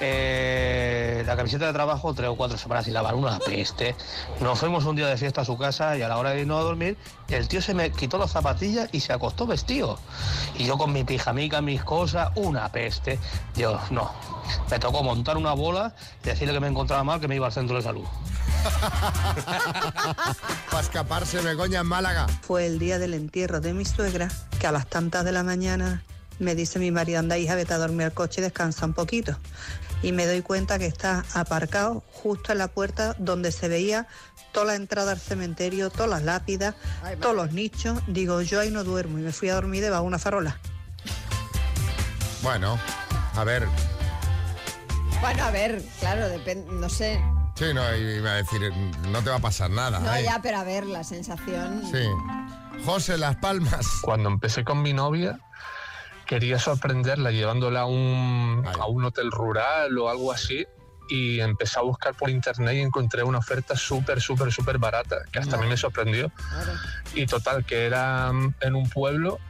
eh, 0.00 1.22
la 1.26 1.36
camiseta 1.36 1.66
de 1.66 1.72
trabajo 1.72 2.14
tres 2.14 2.28
o 2.28 2.36
cuatro 2.36 2.58
semanas 2.58 2.84
sin 2.84 2.94
lavar, 2.94 3.14
una 3.14 3.38
peste. 3.38 3.94
Nos 4.40 4.58
fuimos 4.58 4.84
un 4.84 4.96
día 4.96 5.06
de 5.06 5.16
fiesta 5.16 5.42
a 5.42 5.44
su 5.44 5.56
casa 5.58 5.96
y 5.96 6.02
a 6.02 6.08
la 6.08 6.18
hora 6.18 6.30
de 6.30 6.40
irnos 6.40 6.60
a 6.60 6.62
dormir, 6.62 6.96
el 7.28 7.48
tío 7.48 7.62
se 7.62 7.74
me 7.74 7.90
quitó 7.90 8.18
las 8.18 8.32
zapatillas 8.32 8.88
y 8.92 9.00
se 9.00 9.12
acostó 9.12 9.46
vestido. 9.46 9.98
Y 10.56 10.64
yo 10.64 10.78
con 10.78 10.92
mi 10.92 11.04
pijamica, 11.04 11.60
mis 11.60 11.82
cosas, 11.84 12.30
una 12.34 12.70
peste. 12.70 13.18
Yo, 13.56 13.78
no. 13.90 14.10
Me 14.70 14.78
tocó 14.78 15.02
montar 15.02 15.36
una 15.36 15.52
bola 15.52 15.94
y 16.22 16.28
decirle 16.28 16.54
que 16.54 16.60
me 16.60 16.68
encontraba 16.68 17.04
mal, 17.04 17.20
que 17.20 17.28
me 17.28 17.36
iba 17.36 17.46
al 17.46 17.52
centro 17.52 17.76
de 17.76 17.82
salud. 17.82 18.04
Para 20.70 20.82
escaparse, 20.82 21.40
Begoña 21.40 21.80
en 21.80 21.86
Málaga. 21.86 22.26
Fue 22.42 22.66
el 22.66 22.78
día 22.78 22.98
del 22.98 23.14
entierro 23.14 23.60
de 23.60 23.72
mi 23.72 23.84
suegra, 23.84 24.28
que 24.60 24.66
a 24.66 24.72
las 24.72 24.86
tantas 24.86 25.24
de 25.24 25.32
la 25.32 25.42
mañana 25.42 26.02
me 26.38 26.54
dice 26.54 26.78
mi 26.78 26.90
marido, 26.90 27.18
anda 27.18 27.38
hija, 27.38 27.54
vete 27.54 27.74
a 27.74 27.78
dormir 27.78 28.06
al 28.06 28.12
coche 28.12 28.40
y 28.40 28.44
descansa 28.44 28.86
un 28.86 28.94
poquito. 28.94 29.36
Y 30.02 30.12
me 30.12 30.26
doy 30.26 30.42
cuenta 30.42 30.78
que 30.78 30.86
está 30.86 31.24
aparcado 31.34 32.02
justo 32.10 32.52
en 32.52 32.58
la 32.58 32.68
puerta 32.68 33.14
donde 33.18 33.52
se 33.52 33.68
veía 33.68 34.08
toda 34.52 34.66
la 34.66 34.74
entrada 34.74 35.12
al 35.12 35.20
cementerio, 35.20 35.90
todas 35.90 36.10
las 36.10 36.22
lápidas, 36.22 36.74
Ay, 37.02 37.16
todos 37.16 37.36
los 37.36 37.52
nichos. 37.52 38.00
Digo, 38.08 38.42
yo 38.42 38.60
ahí 38.60 38.70
no 38.70 38.84
duermo 38.84 39.18
y 39.18 39.22
me 39.22 39.32
fui 39.32 39.48
a 39.48 39.54
dormir 39.54 39.82
debajo 39.82 40.02
de 40.02 40.08
una 40.08 40.18
farola. 40.18 40.58
Bueno, 42.42 42.78
a 43.36 43.44
ver. 43.44 43.66
Bueno, 45.20 45.44
a 45.44 45.50
ver, 45.52 45.82
claro, 46.00 46.28
depende, 46.28 46.72
no 46.72 46.88
sé. 46.88 47.22
Sí, 47.54 47.66
no, 47.72 47.94
iba 47.94 48.32
a 48.32 48.34
decir, 48.36 48.60
no 49.10 49.22
te 49.22 49.30
va 49.30 49.36
a 49.36 49.40
pasar 49.40 49.70
nada. 49.70 50.00
No, 50.00 50.12
¿eh? 50.14 50.24
ya, 50.24 50.40
pero 50.42 50.58
a 50.58 50.64
ver, 50.64 50.84
la 50.84 51.04
sensación. 51.04 51.82
Sí. 51.90 52.04
José 52.84 53.18
Las 53.18 53.36
Palmas. 53.36 53.86
Cuando 54.02 54.28
empecé 54.28 54.64
con 54.64 54.82
mi 54.82 54.92
novia, 54.92 55.38
quería 56.32 56.58
sorprenderla 56.58 57.30
llevándola 57.30 57.80
a 57.80 57.84
un, 57.84 58.66
a 58.80 58.86
un 58.86 59.04
hotel 59.04 59.30
rural 59.30 59.98
o 59.98 60.08
algo 60.08 60.32
así. 60.32 60.66
Y 61.10 61.40
empecé 61.40 61.78
a 61.78 61.82
buscar 61.82 62.14
por 62.14 62.30
internet 62.30 62.74
y 62.76 62.80
encontré 62.80 63.22
una 63.22 63.36
oferta 63.36 63.76
súper, 63.76 64.18
súper, 64.18 64.50
súper 64.50 64.78
barata, 64.78 65.16
que 65.30 65.40
hasta 65.40 65.56
a 65.56 65.60
mí 65.60 65.66
me 65.66 65.76
sorprendió. 65.76 66.30
Claro. 66.30 66.72
Y 67.12 67.26
total, 67.26 67.66
que 67.66 67.84
era 67.84 68.32
mm, 68.32 68.54
en 68.62 68.74
un 68.74 68.88
pueblo, 68.88 69.40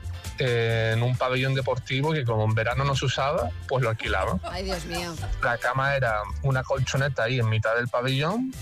eh, 0.41 0.95
en 0.95 1.05
un 1.05 1.17
pabellón 1.17 1.55
deportivo 1.55 2.12
que 2.12 2.25
como 2.25 2.47
en 2.47 2.55
verano 2.55 2.83
no 2.83 2.97
se 2.97 3.05
usaba, 3.05 3.51
pues 3.69 3.85
lo 3.85 3.91
alquilaban. 3.91 4.41
Ay, 4.51 4.65
Dios 4.65 4.85
mío. 4.87 5.15
La 5.41 5.59
cama 5.59 5.95
era 5.95 6.21
una 6.43 6.65
colchoneta 6.65 7.23
ahí 7.23 7.39
en 7.39 7.49
mitad 7.49 7.77
del 7.77 7.87
pabellón 7.87 8.53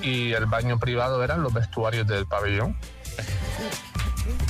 y 0.00 0.32
el 0.32 0.46
baño 0.46 0.78
privado 0.78 1.22
eran 1.22 1.42
los 1.42 1.52
vestuarios 1.52 2.06
del 2.06 2.24
pabellón. 2.24 2.78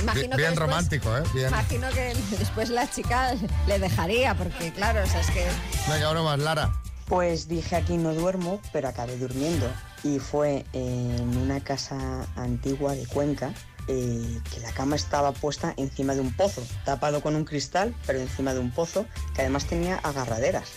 Imagino 0.01 0.31
que 0.31 0.37
bien 0.37 0.49
después- 0.51 0.57
romántico, 0.59 1.17
¿eh? 1.17 1.23
Bien. 1.33 1.47
Imagino 1.49 1.89
que 1.89 2.13
después 2.37 2.69
la 2.69 2.89
chica 2.89 3.33
le 3.67 3.79
dejaría, 3.79 4.35
porque 4.35 4.71
claro, 4.71 5.03
o 5.03 5.07
sea, 5.07 5.21
es 5.21 5.29
que... 5.31 5.45
Venga, 5.89 6.11
uno 6.11 6.23
más, 6.23 6.39
Lara. 6.39 6.71
Pues 7.05 7.47
dije 7.47 7.75
aquí 7.75 7.97
no 7.97 8.13
duermo, 8.13 8.61
pero 8.73 8.89
acabé 8.89 9.17
durmiendo. 9.17 9.69
Y 10.03 10.19
fue 10.19 10.65
en 10.73 11.37
una 11.37 11.61
casa 11.61 12.27
antigua 12.35 12.93
de 12.93 13.05
Cuenca 13.07 13.53
eh, 13.87 14.39
que 14.53 14.59
la 14.59 14.71
cama 14.73 14.97
estaba 14.97 15.31
puesta 15.31 15.73
encima 15.77 16.13
de 16.13 16.19
un 16.21 16.33
pozo, 16.35 16.61
tapado 16.83 17.21
con 17.21 17.35
un 17.37 17.45
cristal, 17.45 17.95
pero 18.05 18.19
encima 18.19 18.53
de 18.53 18.59
un 18.59 18.71
pozo 18.71 19.05
que 19.33 19.41
además 19.41 19.65
tenía 19.65 19.95
agarraderas. 19.97 20.69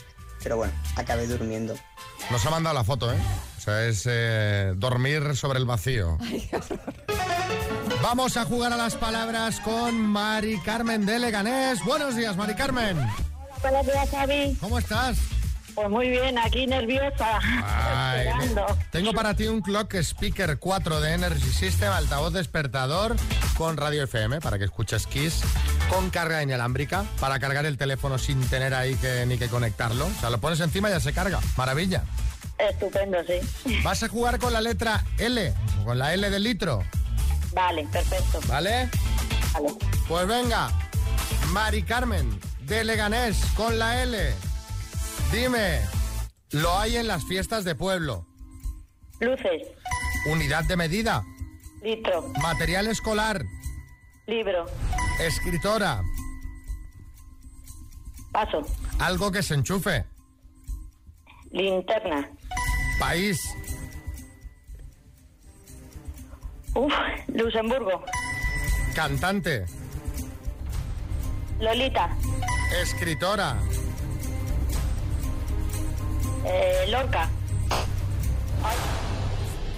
Pero 0.43 0.57
bueno, 0.57 0.73
acabé 0.97 1.27
durmiendo. 1.27 1.75
Nos 2.31 2.45
ha 2.47 2.51
mandado 2.51 2.75
la 2.75 2.85
foto, 2.85 3.13
¿eh? 3.13 3.19
O 3.59 3.61
sea, 3.61 3.87
es 3.87 4.05
eh, 4.09 4.73
dormir 4.77 5.37
sobre 5.37 5.59
el 5.59 5.67
vacío. 5.67 6.19
Vamos 8.03 8.37
a 8.37 8.45
jugar 8.45 8.73
a 8.73 8.77
las 8.77 8.95
palabras 8.95 9.61
con 9.61 9.95
Mari 10.01 10.59
Carmen 10.61 11.05
de 11.05 11.19
Leganés. 11.19 11.85
Buenos 11.85 12.17
días, 12.17 12.37
Mari 12.37 12.55
Carmen. 12.55 12.97
Buenos 13.61 13.87
días, 13.87 14.09
Xavi. 14.11 14.57
¿Cómo 14.61 14.79
estás? 14.79 15.19
Pues 15.75 15.89
muy 15.89 16.09
bien, 16.09 16.39
aquí 16.39 16.67
nerviosa. 16.67 17.39
Ay, 17.43 18.27
esperando. 18.27 18.67
tengo 18.91 19.13
para 19.13 19.35
ti 19.35 19.47
un 19.47 19.61
Clock 19.61 19.95
Speaker 19.95 20.59
4 20.59 21.01
de 21.01 21.15
Energy 21.15 21.53
System, 21.53 21.93
altavoz 21.93 22.33
despertador 22.33 23.17
con 23.57 23.77
radio 23.77 24.05
FM 24.05 24.41
para 24.41 24.59
que 24.59 24.65
escuches 24.65 25.07
Kiss, 25.07 25.43
con 25.91 26.09
carga 26.11 26.43
inalámbrica 26.43 27.05
para 27.19 27.39
cargar 27.41 27.67
el 27.67 27.77
teléfono 27.77 28.17
sin 28.17 28.41
tener 28.49 28.73
ahí 28.75 28.95
que, 28.97 29.27
ni 29.27 29.37
que 29.37 29.49
conectarlo. 29.49 30.07
O 30.07 30.21
sea, 30.21 30.31
lo 30.31 30.39
pones 30.39 30.61
encima 30.61 30.89
y 30.89 30.93
ya 30.93 31.01
se 31.01 31.13
carga. 31.13 31.41
Maravilla. 31.57 32.05
Estupendo, 32.59 33.19
sí. 33.27 33.75
Vas 33.83 34.03
a 34.03 34.09
jugar 34.09 34.39
con 34.39 34.53
la 34.53 34.61
letra 34.61 35.05
L, 35.19 35.53
con 35.85 35.99
la 35.99 36.15
L 36.15 36.31
del 36.31 36.43
litro, 36.43 36.83
Vale, 37.53 37.85
perfecto. 37.91 38.39
¿vale? 38.47 38.89
Vale. 39.53 39.71
Pues 40.07 40.27
venga, 40.29 40.71
Mari 41.49 41.83
Carmen 41.83 42.39
de 42.67 42.85
Leganés 42.85 43.37
con 43.57 43.77
la 43.79 44.03
L. 44.03 44.33
Dime, 45.33 45.81
lo 46.53 46.79
hay 46.79 46.97
en 46.97 47.09
las 47.09 47.25
fiestas 47.25 47.65
de 47.65 47.75
pueblo. 47.75 48.25
Luces, 49.21 49.67
Unidad 50.27 50.65
de 50.65 50.77
medida. 50.77 51.25
litro, 51.83 52.33
Material 52.43 52.87
escolar. 52.87 53.43
Libro, 54.31 54.65
Escritora. 55.21 56.03
paso, 58.33 58.63
Algo 59.01 59.31
que 59.33 59.43
se 59.43 59.55
enchufe. 59.55 60.05
linterna. 61.51 62.29
País. 62.99 63.39
Uf, 66.75 66.93
Luxemburgo, 67.35 68.05
Cantante. 68.95 69.67
Lolita, 71.59 72.09
Escritora. 72.81 73.57
eh, 76.45 76.87
Lorca, 76.89 77.29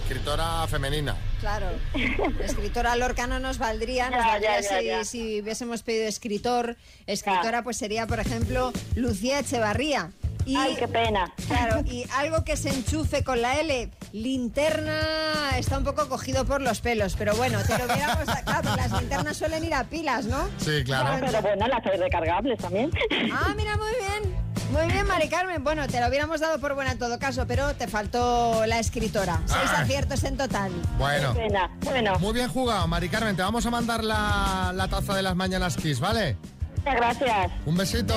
Escritora 0.03 0.67
femenina. 0.69 1.17
Claro, 1.43 1.67
escritora 2.45 2.95
Lorca 2.95 3.27
no 3.27 3.41
nos 3.41 3.59
valdría, 3.59 4.11
nos 4.11 4.21
Ya, 4.21 4.27
valdría 4.29 4.61
ya, 4.61 4.71
ya, 4.71 4.79
si, 4.79 4.87
ya. 4.87 5.05
si 5.05 5.41
hubiésemos 5.43 5.83
pedido 5.83 6.07
escritor. 6.07 6.77
Escritora 7.09 7.65
pues 7.65 7.77
sería, 7.79 8.07
por 8.07 8.21
ejemplo, 8.21 8.73
Lucía 8.95 9.41
Echevarría. 9.41 10.13
Y, 10.47 10.55
Ay, 10.57 10.77
qué 10.79 10.87
pena. 10.87 11.33
Claro, 11.49 11.83
y 11.85 12.05
algo 12.15 12.45
que 12.45 12.57
se 12.57 12.69
enchufe 12.69 13.25
con 13.25 13.43
la 13.43 13.59
L, 13.61 13.91
linterna, 14.13 15.51
está 15.59 15.79
un 15.79 15.85
poco 15.85 16.09
cogido 16.09 16.45
por 16.45 16.61
los 16.63 16.81
pelos, 16.81 17.17
pero 17.19 17.35
bueno, 17.35 17.59
te 17.67 17.77
lo 17.77 17.87
hubiéramos 17.87 18.25
sacado. 18.27 18.77
Las 18.77 18.93
linternas 18.93 19.37
suelen 19.37 19.65
ir 19.65 19.75
a 19.75 19.83
pilas, 19.83 20.27
¿no? 20.27 20.49
Sí, 20.59 20.85
claro. 20.85 21.25
Pero 21.27 21.43
bueno, 21.43 21.67
las 21.67 21.85
hay 21.85 21.99
recargables 21.99 22.59
también. 22.61 22.91
Ah, 23.33 23.53
mira, 23.57 23.77
muy 23.77 23.91
bien. 23.99 24.32
Muy 24.73 24.87
bien, 24.91 25.07
Mari 25.07 25.29
Carmen. 25.29 25.63
Bueno, 25.63 25.87
te 25.87 26.01
lo 26.01 26.09
hubiéramos 26.09 26.41
dado 26.41 26.59
por 26.59 26.75
buena 26.75 26.93
en 26.93 26.99
todo 26.99 27.19
caso, 27.19 27.47
pero 27.47 27.75
te 27.75 27.87
faltó 27.89 28.65
la 28.67 28.79
escritora. 28.79 29.41
Seis 29.47 29.71
Ah. 29.75 29.83
aciertos 29.83 30.25
en 30.25 30.37
total. 30.37 30.73
Bueno. 30.99 31.35
Qué 31.35 31.41
pena. 31.41 31.71
Bueno, 31.83 32.19
Muy 32.19 32.33
bien 32.33 32.49
jugado, 32.49 32.87
Mari 32.89 33.09
Carmen. 33.09 33.37
Te 33.37 33.43
vamos 33.43 33.65
a 33.67 33.71
mandar 33.71 34.03
la, 34.03 34.73
la 34.75 34.89
taza 34.89 35.15
de 35.15 35.23
las 35.23 35.37
mañanas 35.37 35.77
Kiss, 35.77 36.01
¿vale? 36.01 36.37
muchas 36.79 36.97
gracias. 36.97 37.53
Un 37.67 37.77
besito. 37.77 38.15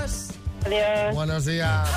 Besos. 0.00 0.30
Adiós. 0.66 1.14
Buenos 1.14 1.44
días. 1.44 1.88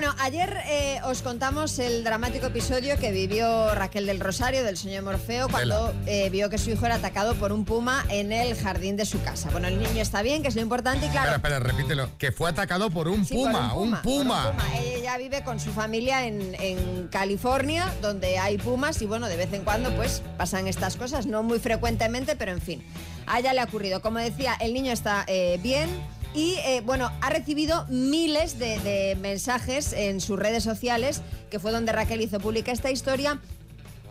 Bueno, 0.00 0.16
ayer 0.20 0.62
eh, 0.64 0.98
os 1.04 1.20
contamos 1.20 1.78
el 1.78 2.04
dramático 2.04 2.46
episodio 2.46 2.96
que 2.98 3.12
vivió 3.12 3.74
Raquel 3.74 4.06
del 4.06 4.18
Rosario, 4.18 4.64
del 4.64 4.78
señor 4.78 5.04
Morfeo, 5.04 5.46
cuando 5.50 5.92
eh, 6.06 6.30
vio 6.30 6.48
que 6.48 6.56
su 6.56 6.70
hijo 6.70 6.86
era 6.86 6.94
atacado 6.94 7.34
por 7.34 7.52
un 7.52 7.66
puma 7.66 8.06
en 8.08 8.32
el 8.32 8.56
jardín 8.56 8.96
de 8.96 9.04
su 9.04 9.22
casa. 9.22 9.50
Bueno, 9.50 9.68
el 9.68 9.78
niño 9.78 10.00
está 10.00 10.22
bien, 10.22 10.40
que 10.40 10.48
es 10.48 10.54
lo 10.54 10.62
importante, 10.62 11.04
y 11.04 11.10
claro. 11.10 11.32
Espera, 11.32 11.58
espera, 11.58 11.76
repítelo. 11.76 12.08
Que 12.16 12.32
fue 12.32 12.48
atacado 12.48 12.88
por 12.88 13.08
un 13.08 13.26
Sí, 13.26 13.34
por 13.34 13.48
puma, 13.52 13.74
un 13.74 13.90
puma. 14.00 14.48
un 14.48 14.56
puma. 14.56 14.78
Ella 14.80 15.18
vive 15.18 15.44
con 15.44 15.60
su 15.60 15.70
familia 15.70 16.26
en, 16.26 16.56
en 16.58 17.08
California, 17.08 17.92
donde 18.00 18.38
hay 18.38 18.56
pumas 18.56 19.02
y 19.02 19.04
bueno, 19.04 19.28
de 19.28 19.36
vez 19.36 19.52
en 19.52 19.64
cuando 19.64 19.94
pues 19.96 20.22
pasan 20.38 20.66
estas 20.66 20.96
cosas, 20.96 21.26
no 21.26 21.42
muy 21.42 21.58
frecuentemente, 21.58 22.36
pero 22.36 22.52
en 22.52 22.62
fin, 22.62 22.82
a 23.26 23.40
ella 23.40 23.52
le 23.52 23.60
ha 23.60 23.64
ocurrido. 23.64 24.00
Como 24.00 24.18
decía, 24.18 24.56
el 24.60 24.72
niño 24.72 24.92
está 24.92 25.24
eh, 25.26 25.60
bien. 25.62 25.90
Y 26.34 26.54
eh, 26.64 26.82
bueno, 26.84 27.10
ha 27.20 27.30
recibido 27.30 27.86
miles 27.88 28.58
de, 28.58 28.78
de 28.80 29.16
mensajes 29.20 29.92
en 29.92 30.20
sus 30.20 30.38
redes 30.38 30.62
sociales, 30.62 31.22
que 31.50 31.58
fue 31.58 31.72
donde 31.72 31.92
Raquel 31.92 32.20
hizo 32.20 32.38
pública 32.38 32.70
esta 32.70 32.90
historia, 32.90 33.40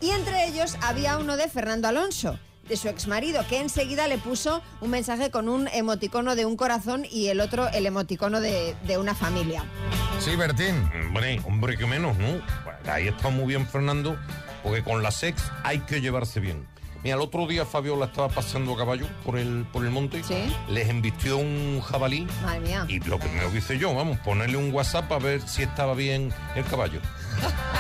y 0.02 0.12
entre 0.12 0.48
ellos 0.48 0.78
había 0.82 1.18
uno 1.18 1.38
de 1.38 1.48
Fernando 1.48 1.88
Alonso, 1.88 2.38
de 2.68 2.78
su 2.78 2.88
exmarido, 2.88 3.46
que 3.48 3.60
enseguida 3.60 4.08
le 4.08 4.18
puso 4.18 4.62
un 4.80 4.92
mensaje 4.92 5.32
con 5.32 5.50
un 5.50 5.68
emoticono 5.70 6.36
de 6.36 6.46
un 6.46 6.56
corazón 6.56 7.06
y 7.10 7.28
el 7.28 7.42
otro 7.42 7.68
el 7.70 7.86
emoticono 7.86 8.42
de, 8.42 8.76
de 8.86 8.98
una 8.98 9.16
familia. 9.16 9.64
Sí, 10.20 10.36
Bertín. 10.36 10.76
Hombre, 11.08 11.42
hombre, 11.46 11.78
que 11.78 11.86
menos, 11.86 12.18
¿no? 12.18 12.42
Ahí 12.92 13.08
está 13.08 13.30
muy 13.30 13.48
bien 13.48 13.68
Fernando, 13.68 14.18
porque 14.62 14.84
con 14.84 15.02
la 15.02 15.12
sex 15.12 15.42
hay 15.64 15.80
que 15.80 16.02
llevarse 16.02 16.40
bien. 16.40 16.68
Mira, 17.04 17.16
el 17.16 17.22
otro 17.22 17.48
día 17.48 17.66
Fabiola 17.66 18.06
estaba 18.08 18.28
pasando 18.28 18.74
a 18.74 18.78
caballo 18.78 19.06
por 19.26 19.38
el, 19.38 19.66
por 19.72 19.86
el 19.86 19.92
monte, 19.92 20.22
Sí. 20.24 20.54
les 20.70 20.90
embistió 20.90 21.38
un 21.38 21.80
jabalí 21.82 22.28
Madre 22.44 22.60
mía. 22.60 22.86
y 22.90 23.00
lo 23.00 23.18
primero 23.20 23.50
que 23.52 23.60
hice 23.60 23.78
yo, 23.78 23.94
vamos, 23.96 24.18
ponerle 24.20 24.58
un 24.58 24.74
WhatsApp 24.74 25.10
a 25.14 25.18
ver 25.20 25.42
si 25.42 25.64
estaba 25.64 25.94
bien 25.94 26.34
el 26.56 26.66
caballo. 26.66 27.00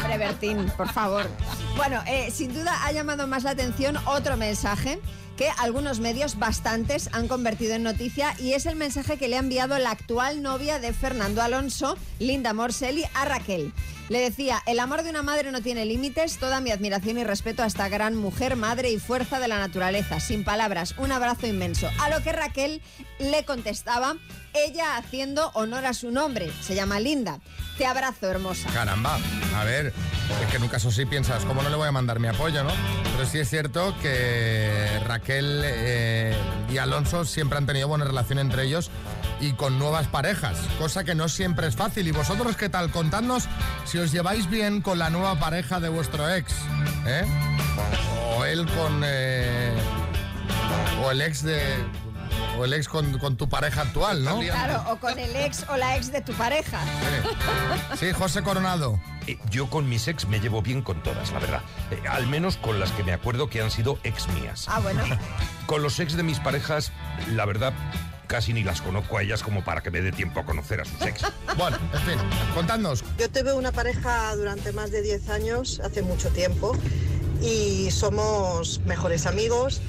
Hombre, 0.04 0.72
por 0.75 0.89
favor. 0.92 1.30
Bueno, 1.75 2.01
eh, 2.08 2.32
sin 2.32 2.54
duda 2.54 2.86
ha 2.86 2.92
llamado 2.92 3.28
más 3.28 3.44
la 3.44 3.51
atención 3.51 3.98
otro 4.06 4.38
mensaje 4.38 5.00
que 5.39 5.50
algunos 5.58 6.01
medios, 6.01 6.38
bastantes, 6.38 7.10
han 7.13 7.30
convertido 7.30 7.74
en 7.74 7.84
noticia 7.84 8.36
y 8.39 8.54
es 8.54 8.66
el 8.66 8.75
mensaje 8.75 9.18
que 9.18 9.30
le 9.30 9.38
ha 9.38 9.39
enviado 9.39 9.80
la 9.80 9.92
actual 9.92 10.42
novia 10.42 10.80
de 10.80 10.92
Fernando 10.92 11.42
Alonso, 11.42 11.98
Linda 12.20 12.51
Morselli, 12.51 13.06
a 13.13 13.24
Raquel. 13.24 13.72
Le 14.10 14.20
decía, 14.20 14.62
el 14.66 14.80
amor 14.80 15.04
de 15.04 15.12
una 15.12 15.24
madre 15.24 15.51
no 15.51 15.62
tiene 15.62 15.86
límites, 15.86 16.39
toda 16.39 16.60
mi 16.60 16.72
admiración 16.72 17.20
y 17.20 17.24
respeto 17.24 17.63
a 17.63 17.68
esta 17.68 17.88
gran 17.88 18.16
mujer, 18.16 18.58
madre 18.58 18.92
y 18.92 19.00
fuerza 19.00 19.39
de 19.39 19.48
la 19.48 19.60
naturaleza. 19.60 20.20
Sin 20.20 20.44
palabras, 20.44 20.96
un 20.98 21.13
abrazo 21.13 21.48
inmenso. 21.48 21.88
A 22.01 22.10
lo 22.10 22.22
que 22.22 22.34
Raquel 22.34 22.82
le 23.20 23.46
contestaba, 23.46 24.18
ella 24.54 24.98
haciendo 24.98 25.51
honor 25.54 25.86
a 25.86 25.94
su 25.94 26.12
nombre, 26.12 26.51
se 26.62 26.75
llama 26.75 27.00
Linda. 27.00 27.39
Te 27.79 27.86
abrazo, 27.86 28.29
hermosa. 28.29 28.69
Caramba, 28.74 29.17
a 29.55 29.63
ver, 29.63 29.93
es 30.41 30.51
que 30.51 30.57
en 30.57 30.63
un 30.63 30.67
caso 30.67 30.91
sí 30.91 31.05
piensas, 31.05 31.45
¿cómo 31.45 31.63
no 31.63 31.69
le 31.69 31.77
voy 31.77 31.88
a 31.88 31.93
mandar 31.93 32.19
mi 32.19 32.27
apoyo, 32.27 32.62
no? 32.62 32.71
Pero 33.15 33.25
sí 33.25 33.39
es 33.39 33.50
cierto 33.50 33.95
que 34.01 35.01
Raquel 35.07 35.62
eh, 35.63 36.36
y 36.69 36.77
Alonso 36.77 37.24
siempre 37.24 37.57
han 37.57 37.65
tenido 37.65 37.88
buena 37.88 38.03
relación 38.03 38.38
entre 38.39 38.63
ellos 38.65 38.91
y 39.39 39.53
con 39.53 39.79
nuevas 39.79 40.07
parejas, 40.07 40.57
cosa 40.77 41.05
que 41.05 41.15
no 41.15 41.29
siempre 41.29 41.67
es 41.67 41.77
fácil. 41.77 42.05
¿Y 42.05 42.12
vosotros 42.12 42.57
qué 42.57 42.67
tal? 42.67 42.91
Contadnos 42.91 43.48
si 43.86 43.98
os 43.98 44.12
lleváis 44.12 44.50
bien 44.50 44.81
con 44.81 45.00
la 45.00 45.09
nueva 45.09 45.39
pareja 45.39 45.79
de 45.79 45.88
vuestro 45.88 46.29
ex, 46.29 46.51
¿eh? 47.07 47.24
O 48.36 48.43
él 48.43 48.65
con... 48.65 49.03
eh, 49.05 49.74
o 51.01 51.12
el 51.12 51.21
ex 51.21 51.43
de... 51.43 51.62
O 52.57 52.65
el 52.65 52.74
ex 52.74 52.88
con, 52.88 53.17
con 53.19 53.38
tu 53.38 53.48
pareja 53.48 53.81
actual, 53.81 54.24
¿no? 54.24 54.39
Claro, 54.39 54.83
o 54.91 54.98
con 54.98 55.17
el 55.17 55.36
ex 55.36 55.65
o 55.69 55.77
la 55.77 55.95
ex 55.95 56.12
de 56.12 56.21
tu 56.21 56.33
pareja. 56.33 56.79
Sí, 57.98 58.12
José 58.12 58.43
Coronado. 58.43 59.00
Eh, 59.27 59.38
yo 59.50 59.69
con 59.69 59.88
mis 59.88 60.07
ex 60.07 60.27
me 60.27 60.39
llevo 60.39 60.62
bien 60.62 60.81
con 60.81 61.01
todas, 61.03 61.31
la 61.31 61.39
verdad. 61.39 61.62
Eh, 61.91 62.01
al 62.09 62.27
menos 62.27 62.57
con 62.57 62.79
las 62.79 62.91
que 62.91 63.03
me 63.03 63.13
acuerdo 63.13 63.50
que 63.50 63.62
han 63.62 63.71
sido 63.71 64.00
ex 64.03 64.27
mías. 64.29 64.65
Ah, 64.67 64.79
bueno. 64.79 65.03
Con 65.67 65.83
los 65.83 66.00
ex 66.00 66.17
de 66.17 66.24
mis 66.24 66.39
parejas, 66.39 66.91
la 67.27 67.45
verdad, 67.45 67.74
casi 68.25 68.53
ni 68.53 68.63
las 68.63 68.81
conozco 68.81 69.19
a 69.19 69.21
ellas 69.21 69.43
como 69.43 69.63
para 69.63 69.81
que 69.81 69.91
me 69.91 70.01
dé 70.01 70.12
tiempo 70.12 70.39
a 70.39 70.45
conocer 70.45 70.81
a 70.81 70.86
sus 70.86 71.00
ex. 71.01 71.21
Bueno, 71.57 71.77
en 71.93 72.00
fin, 72.01 72.17
contadnos. 72.55 73.03
Yo 73.19 73.29
tuve 73.29 73.53
una 73.53 73.71
pareja 73.71 74.36
durante 74.36 74.71
más 74.71 74.91
de 74.91 75.01
10 75.01 75.29
años, 75.29 75.79
hace 75.83 76.01
mucho 76.01 76.29
tiempo, 76.29 76.75
y 77.41 77.91
somos 77.91 78.79
mejores 78.86 79.25
amigos. 79.25 79.81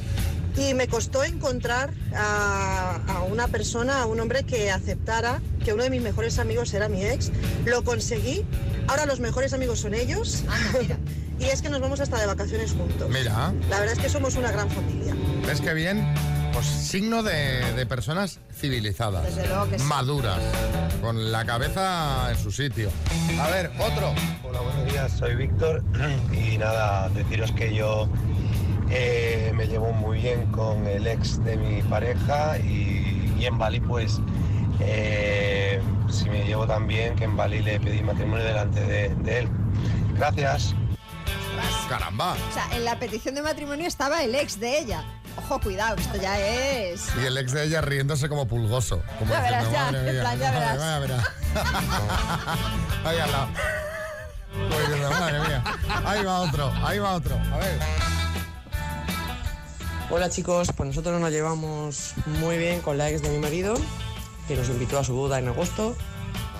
Y 0.57 0.75
me 0.75 0.89
costó 0.89 1.25
encontrar 1.25 1.91
a, 2.15 3.01
a 3.07 3.23
una 3.23 3.49
persona, 3.49 4.03
a 4.03 4.07
un 4.07 4.21
hombre 4.21 4.45
que 4.45 4.71
aceptara 4.71 5.41
que 5.65 5.73
uno 5.73 5.83
de 5.85 5.91
mis 5.91 6.03
mejores 6.03 6.39
amigos 6.39 6.75
era 6.75 6.89
mi 6.89 7.05
ex. 7.05 7.31
Lo 7.65 7.85
conseguí 7.85 8.45
Ahora 8.91 9.07
los 9.07 9.21
mejores 9.21 9.53
amigos 9.53 9.79
son 9.79 9.95
ellos. 9.95 10.43
y 11.39 11.45
es 11.45 11.63
que 11.63 11.69
nos 11.69 11.81
vamos 11.81 12.01
hasta 12.01 12.19
de 12.19 12.27
vacaciones 12.27 12.73
juntos. 12.73 13.09
Mira. 13.09 13.53
La 13.69 13.79
verdad 13.79 13.93
es 13.97 14.01
que 14.01 14.09
somos 14.09 14.35
una 14.35 14.51
gran 14.51 14.69
familia. 14.69 15.15
¿Ves 15.47 15.61
qué 15.61 15.75
bien? 15.75 16.13
Pues 16.53 16.67
signo 16.67 17.23
de, 17.23 17.73
de 17.75 17.87
personas 17.87 18.41
civilizadas, 18.53 19.25
Desde 19.25 19.47
luego 19.47 19.69
que 19.71 19.79
sí. 19.79 19.85
maduras, 19.85 20.41
con 21.01 21.31
la 21.31 21.45
cabeza 21.45 22.33
en 22.33 22.37
su 22.37 22.51
sitio. 22.51 22.91
A 23.41 23.49
ver, 23.51 23.71
otro. 23.79 24.13
Hola, 24.43 24.61
buenos 24.61 24.93
días, 24.93 25.13
soy 25.17 25.37
Víctor 25.37 25.85
y 26.33 26.59
nada, 26.59 27.09
deciros 27.11 27.53
que 27.53 27.73
yo 27.73 28.09
eh, 28.91 29.53
me 29.55 29.67
llevo 29.67 29.93
muy 29.93 30.19
bien 30.19 30.47
con 30.53 30.87
el 30.87 31.07
ex 31.07 31.43
de 31.45 31.57
mi 31.57 31.83
pareja 31.83 32.59
y, 32.59 33.33
y 33.39 33.47
en 33.47 33.57
Bali 33.59 33.81
pues 33.81 34.21
eh, 34.81 35.81
si 36.09 36.29
me 36.29 36.45
llevo 36.45 36.67
tan 36.67 36.87
bien 36.87 37.15
que 37.17 37.25
en 37.25 37.37
Bali 37.37 37.61
le 37.63 37.79
pedí 37.81 38.03
matrimonio 38.03 38.45
delante 38.45 38.81
de, 38.81 39.09
de 39.17 39.39
él. 39.41 39.49
Gracias. 40.17 40.75
Caramba. 41.89 42.33
O 42.51 42.55
sea, 42.55 42.69
en 42.73 42.85
la 42.85 42.99
petición 42.99 43.35
de 43.35 43.43
matrimonio 43.43 43.87
estaba 43.87 44.23
el 44.23 44.35
ex 44.35 44.59
de 44.61 44.79
ella. 44.79 45.05
Ojo, 45.37 45.61
cuidado, 45.61 45.97
esto 45.97 46.17
ya 46.21 46.39
es... 46.39 47.07
Y 47.21 47.27
el 47.27 47.37
ex 47.37 47.53
de 47.53 47.65
ella 47.65 47.81
riéndose 47.81 48.29
como 48.29 48.47
pulgoso. 48.47 49.03
Como 49.19 49.31
Ya 49.33 49.41
verás, 49.41 49.69
diciendo, 49.69 49.73
ya, 49.73 49.85
"Madre 49.93 49.99
en 50.09 50.15
mía, 50.15 50.23
plan, 50.23 50.39
ya 50.39 50.53
madre, 50.53 51.01
verás". 51.01 51.25
vaya, 53.05 53.05
verás". 53.05 53.05
Ahí 53.05 53.19
al 53.19 53.33
lado. 53.33 53.49
Diciendo, 54.81 55.11
madre 55.11 55.41
mía. 55.41 55.65
Ahí 56.05 56.25
va 56.25 56.41
otro, 56.41 56.73
ahí 56.85 56.99
va 56.99 57.13
otro. 57.15 57.37
A 57.53 57.59
ver. 57.59 57.79
Hola 60.11 60.29
chicos, 60.29 60.69
pues 60.77 60.89
nosotros 60.89 61.21
nos 61.21 61.31
llevamos 61.31 62.15
muy 62.27 62.59
bien 62.59 62.81
con 62.81 62.99
la 62.99 63.09
ex 63.11 63.23
de 63.23 63.29
mi 63.31 63.39
marido, 63.39 63.75
que 64.49 64.57
nos 64.57 64.69
invitó 64.69 64.99
a 64.99 65.05
su 65.05 65.15
boda 65.15 65.39
en 65.39 65.49
agosto 65.49 65.97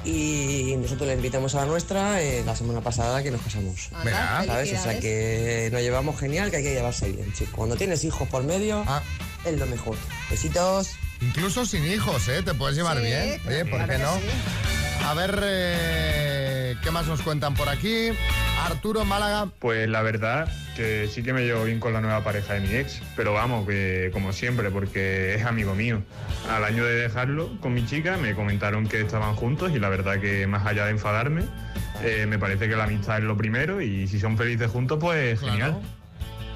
y 0.05 0.75
nosotros 0.79 1.09
le 1.09 1.15
invitamos 1.15 1.55
a 1.55 1.59
la 1.61 1.67
nuestra 1.67 2.23
eh, 2.23 2.43
la 2.47 2.55
semana 2.55 2.81
pasada 2.81 3.23
que 3.23 3.31
nos 3.31 3.41
casamos. 3.43 3.91
Mira. 4.05 4.45
¿Sabes? 4.47 4.79
O 4.79 4.83
sea 4.83 5.01
que 5.01 5.69
nos 5.73 5.81
llevamos 5.83 6.19
genial, 6.19 6.51
que 6.51 6.59
hay 6.59 6.63
que 6.63 6.75
llevarse 6.75 7.11
bien, 7.11 7.33
chicos. 7.33 7.55
Cuando 7.57 7.77
tienes 7.77 8.05
hijos 8.05 8.29
por 8.29 8.45
medio, 8.45 8.85
Ah. 8.87 9.03
es 9.45 9.59
lo 9.59 9.67
mejor. 9.67 9.97
Besitos. 10.31 10.91
Incluso 11.21 11.67
sin 11.67 11.85
hijos, 11.87 12.29
¿eh? 12.29 12.43
Te 12.43 12.55
puedes 12.55 12.77
llevar 12.77 12.97
Sí, 12.99 13.03
bien. 13.05 13.41
Oye, 13.47 13.65
¿por 13.67 13.85
claro 13.85 13.93
qué 13.93 13.99
no? 13.99 14.15
sí. 14.17 15.05
A 15.05 15.15
ver, 15.15 15.41
eh, 15.43 16.77
¿qué 16.83 16.91
más 16.91 17.07
nos 17.07 17.21
cuentan 17.23 17.55
por 17.55 17.69
aquí? 17.69 18.09
Arturo 18.65 19.05
Málaga. 19.05 19.51
Pues 19.59 19.89
la 19.89 20.03
verdad 20.03 20.49
que 20.81 21.09
sí 21.09 21.23
que 21.23 21.35
me 21.35 21.43
llevo 21.43 21.65
bien 21.65 21.79
con 21.79 21.93
la 21.93 22.01
nueva 22.01 22.25
pareja 22.25 22.55
de 22.55 22.61
mi 22.61 22.75
ex, 22.75 23.03
pero 23.15 23.35
vamos, 23.35 23.67
que 23.69 24.09
como 24.15 24.33
siempre, 24.33 24.71
porque 24.71 25.35
es 25.35 25.45
amigo 25.45 25.75
mío. 25.75 26.03
Al 26.49 26.65
año 26.65 26.87
de 26.87 26.95
dejarlo 26.95 27.51
con 27.61 27.75
mi 27.75 27.85
chica 27.85 28.17
me 28.17 28.35
comentaron 28.35 28.87
que 28.87 29.03
estaban 29.03 29.37
juntos 29.37 29.73
y 29.75 29.79
la 29.79 29.91
verdad 29.91 30.19
que 30.21 30.47
más 30.47 30.67
allá 30.67 30.87
de 30.87 30.93
enfadarme, 30.93 31.45
eh, 32.03 32.25
me 32.27 32.39
parece 32.39 32.67
que 32.67 32.77
la 32.77 32.85
amistad 32.85 33.19
es 33.19 33.25
lo 33.25 33.37
primero 33.37 33.83
y 33.83 34.09
si 34.09 34.19
son 34.19 34.39
felices 34.39 34.71
juntos, 34.71 34.99
pues 34.99 35.39
genial. 35.39 35.79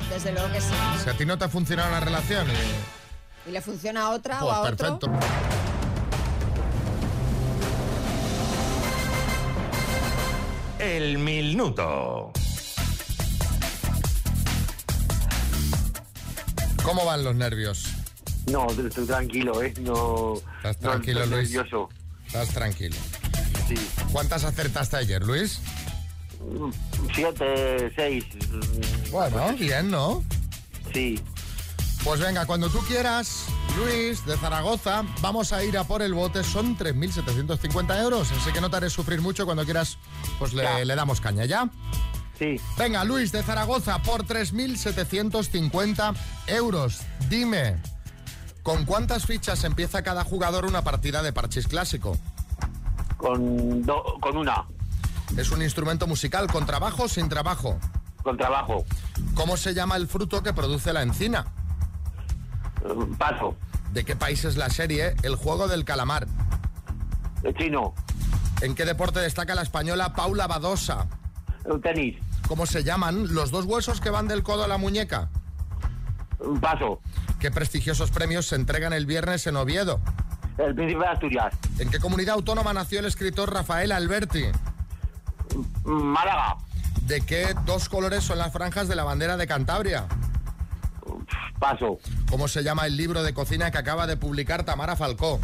Desde 0.08 0.32
luego 0.32 0.50
que 0.50 0.62
sí. 0.62 0.72
Si 1.02 1.10
a 1.10 1.12
ti 1.12 1.26
no 1.26 1.36
te 1.36 1.44
ha 1.44 1.48
funcionado 1.50 1.90
la 1.90 2.00
relación, 2.00 2.48
eh, 2.48 2.54
Y 3.46 3.50
le 3.50 3.60
funciona 3.60 4.04
a 4.04 4.10
otra 4.10 4.42
o 4.42 4.46
pues 4.46 4.54
a 4.54 4.60
otro. 4.60 4.76
perfecto. 4.76 5.10
El 10.78 11.18
minuto. 11.18 12.32
¿Cómo 16.84 17.04
van 17.04 17.24
los 17.24 17.34
nervios? 17.34 17.86
No, 18.46 18.66
estoy 18.68 19.06
tranquilo, 19.06 19.62
¿eh? 19.62 19.72
No. 19.80 20.34
¿Estás 20.58 20.80
no 20.82 20.90
tranquilo, 20.90 21.24
estoy 21.24 21.38
Luis? 21.38 21.50
nervioso. 21.50 21.88
Estás 22.26 22.48
tranquilo. 22.50 22.96
Sí. 23.66 23.74
¿Cuántas 24.12 24.44
acertaste 24.44 24.96
ayer, 24.98 25.22
Luis? 25.24 25.60
Siete, 27.14 27.90
seis. 27.96 28.24
Bueno, 29.10 29.54
bien, 29.58 29.90
¿no? 29.90 30.22
Sí. 30.92 31.18
Pues 32.04 32.20
venga, 32.20 32.44
cuando 32.44 32.68
tú 32.68 32.80
quieras, 32.80 33.46
Luis, 33.78 34.26
de 34.26 34.36
Zaragoza, 34.36 35.04
vamos 35.22 35.54
a 35.54 35.64
ir 35.64 35.78
a 35.78 35.84
por 35.84 36.02
el 36.02 36.12
bote. 36.12 36.44
Son 36.44 36.76
3.750 36.76 38.02
euros, 38.02 38.30
así 38.30 38.52
que 38.52 38.60
no 38.60 38.68
te 38.68 38.76
haré 38.76 38.90
sufrir 38.90 39.22
mucho. 39.22 39.46
Cuando 39.46 39.64
quieras, 39.64 39.96
pues 40.38 40.52
le, 40.52 40.84
le 40.84 40.94
damos 40.94 41.22
caña, 41.22 41.46
¿ya? 41.46 41.70
Sí. 42.38 42.60
Venga, 42.78 43.04
Luis, 43.04 43.30
de 43.32 43.42
Zaragoza, 43.42 44.00
por 44.02 44.24
3.750 44.26 46.14
euros. 46.48 47.00
Dime, 47.28 47.76
¿con 48.62 48.84
cuántas 48.84 49.24
fichas 49.26 49.62
empieza 49.64 50.02
cada 50.02 50.24
jugador 50.24 50.66
una 50.66 50.82
partida 50.82 51.22
de 51.22 51.32
parchís 51.32 51.68
clásico? 51.68 52.16
Con, 53.16 53.82
do- 53.82 54.18
con 54.20 54.36
una. 54.36 54.64
Es 55.36 55.50
un 55.50 55.62
instrumento 55.62 56.06
musical 56.06 56.46
con 56.48 56.66
trabajo 56.66 57.04
o 57.04 57.08
sin 57.08 57.28
trabajo. 57.28 57.78
Con 58.22 58.36
trabajo. 58.36 58.84
¿Cómo 59.34 59.56
se 59.56 59.72
llama 59.74 59.96
el 59.96 60.06
fruto 60.08 60.42
que 60.42 60.52
produce 60.52 60.92
la 60.92 61.02
encina? 61.02 61.46
Paso. 63.18 63.56
¿De 63.92 64.04
qué 64.04 64.16
país 64.16 64.44
es 64.44 64.56
la 64.56 64.68
serie 64.70 65.14
El 65.22 65.36
juego 65.36 65.68
del 65.68 65.84
calamar? 65.84 66.26
Chino. 67.58 67.94
¿En 68.60 68.74
qué 68.74 68.84
deporte 68.84 69.20
destaca 69.20 69.54
la 69.54 69.62
española 69.62 70.12
Paula 70.14 70.46
Badosa? 70.46 71.06
Tenis. 71.82 72.16
¿Cómo 72.48 72.66
se 72.66 72.84
llaman 72.84 73.34
los 73.34 73.50
dos 73.50 73.64
huesos 73.64 74.00
que 74.00 74.10
van 74.10 74.28
del 74.28 74.42
codo 74.42 74.64
a 74.64 74.68
la 74.68 74.78
muñeca? 74.78 75.30
Paso. 76.60 77.00
¿Qué 77.38 77.50
prestigiosos 77.50 78.10
premios 78.10 78.46
se 78.46 78.56
entregan 78.56 78.92
el 78.92 79.06
viernes 79.06 79.46
en 79.46 79.56
Oviedo? 79.56 80.00
El 80.58 80.74
príncipe 80.74 81.00
de 81.00 81.06
Asturias. 81.06 81.54
¿En 81.78 81.90
qué 81.90 81.98
comunidad 81.98 82.34
autónoma 82.34 82.72
nació 82.72 83.00
el 83.00 83.06
escritor 83.06 83.52
Rafael 83.52 83.92
Alberti? 83.92 84.44
Málaga. 85.84 86.56
¿De 87.06 87.20
qué 87.22 87.54
dos 87.66 87.88
colores 87.88 88.24
son 88.24 88.38
las 88.38 88.52
franjas 88.52 88.88
de 88.88 88.94
la 88.94 89.04
bandera 89.04 89.36
de 89.36 89.46
Cantabria? 89.46 90.06
Paso. 91.58 91.98
¿Cómo 92.30 92.48
se 92.48 92.62
llama 92.62 92.86
el 92.86 92.96
libro 92.96 93.22
de 93.22 93.34
cocina 93.34 93.70
que 93.70 93.78
acaba 93.78 94.06
de 94.06 94.16
publicar 94.16 94.64
Tamara 94.64 94.96
Falcó? 94.96 95.40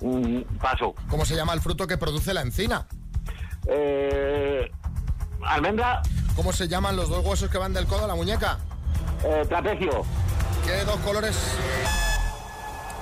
Mm, 0.00 0.42
Paso. 0.60 0.94
¿Cómo 1.08 1.24
se 1.24 1.34
llama 1.34 1.54
el 1.54 1.60
fruto 1.60 1.86
que 1.86 1.96
produce 1.96 2.34
la 2.34 2.42
encina? 2.42 2.86
Eh, 3.68 4.70
almendra. 5.48 6.02
¿Cómo 6.34 6.52
se 6.52 6.68
llaman 6.68 6.96
los 6.96 7.08
dos 7.08 7.24
huesos 7.24 7.48
que 7.50 7.58
van 7.58 7.72
del 7.72 7.86
codo 7.86 8.04
a 8.04 8.08
la 8.08 8.14
muñeca? 8.14 8.58
Eh, 9.24 9.44
trapecio. 9.48 10.04
¿Qué 10.64 10.84
dos 10.84 10.96
colores? 11.00 11.36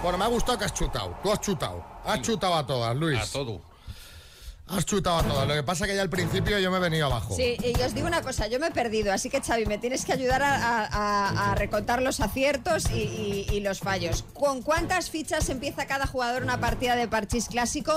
Bueno, 0.03 0.19
me 0.19 0.25
ha 0.25 0.29
gustado 0.29 0.59
que 0.59 0.65
has 0.67 0.75
chutado. 0.75 1.17
Tú 1.23 1.33
has 1.33 1.41
chutado. 1.41 1.85
Has 2.05 2.21
chutado 2.21 2.55
a 2.55 2.67
todas, 2.67 2.95
Luis. 2.95 3.19
A 3.21 3.27
todo. 3.33 3.61
Has 4.67 4.85
chutado 4.87 5.19
a 5.19 5.23
todas. 5.23 5.47
Lo 5.49 5.55
que 5.55 5.63
pasa 5.63 5.87
que 5.87 5.95
ya 5.95 6.03
al 6.03 6.09
principio 6.11 6.59
yo 6.59 6.71
me 6.71 6.77
he 6.79 6.81
venido 6.81 7.07
abajo. 7.07 7.35
Sí, 7.37 7.57
y 7.63 7.81
os 7.83 7.95
digo 7.95 8.07
una 8.07 8.23
cosa, 8.23 8.47
yo 8.47 8.59
me 8.61 8.69
he 8.69 8.71
perdido, 8.71 9.13
así 9.13 9.29
que 9.31 9.41
Xavi, 9.43 9.67
me 9.67 9.77
tienes 9.79 10.05
que 10.07 10.13
ayudar 10.13 10.43
a, 10.43 10.55
a- 10.55 10.87
a- 10.87 11.51
a 11.51 11.55
recontar 11.55 12.01
los 12.03 12.21
aciertos 12.21 12.91
y, 12.91 12.95
y- 13.03 13.47
y 13.53 13.61
los 13.61 13.81
fallos. 13.81 14.25
¿Con 14.35 14.63
cuántas 14.63 15.11
fichas 15.11 15.49
empieza 15.51 15.87
cada 15.87 16.07
jugador 16.07 16.43
una 16.43 16.61
partida 16.61 16.97
de 16.97 17.09
parchís 17.09 17.49
clásico? 17.49 17.95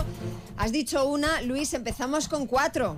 Has 0.58 0.72
dicho 0.74 1.06
una, 1.06 1.42
Luis, 1.42 1.74
empezamos 1.74 2.28
con 2.28 2.48
cuatro. 2.48 2.98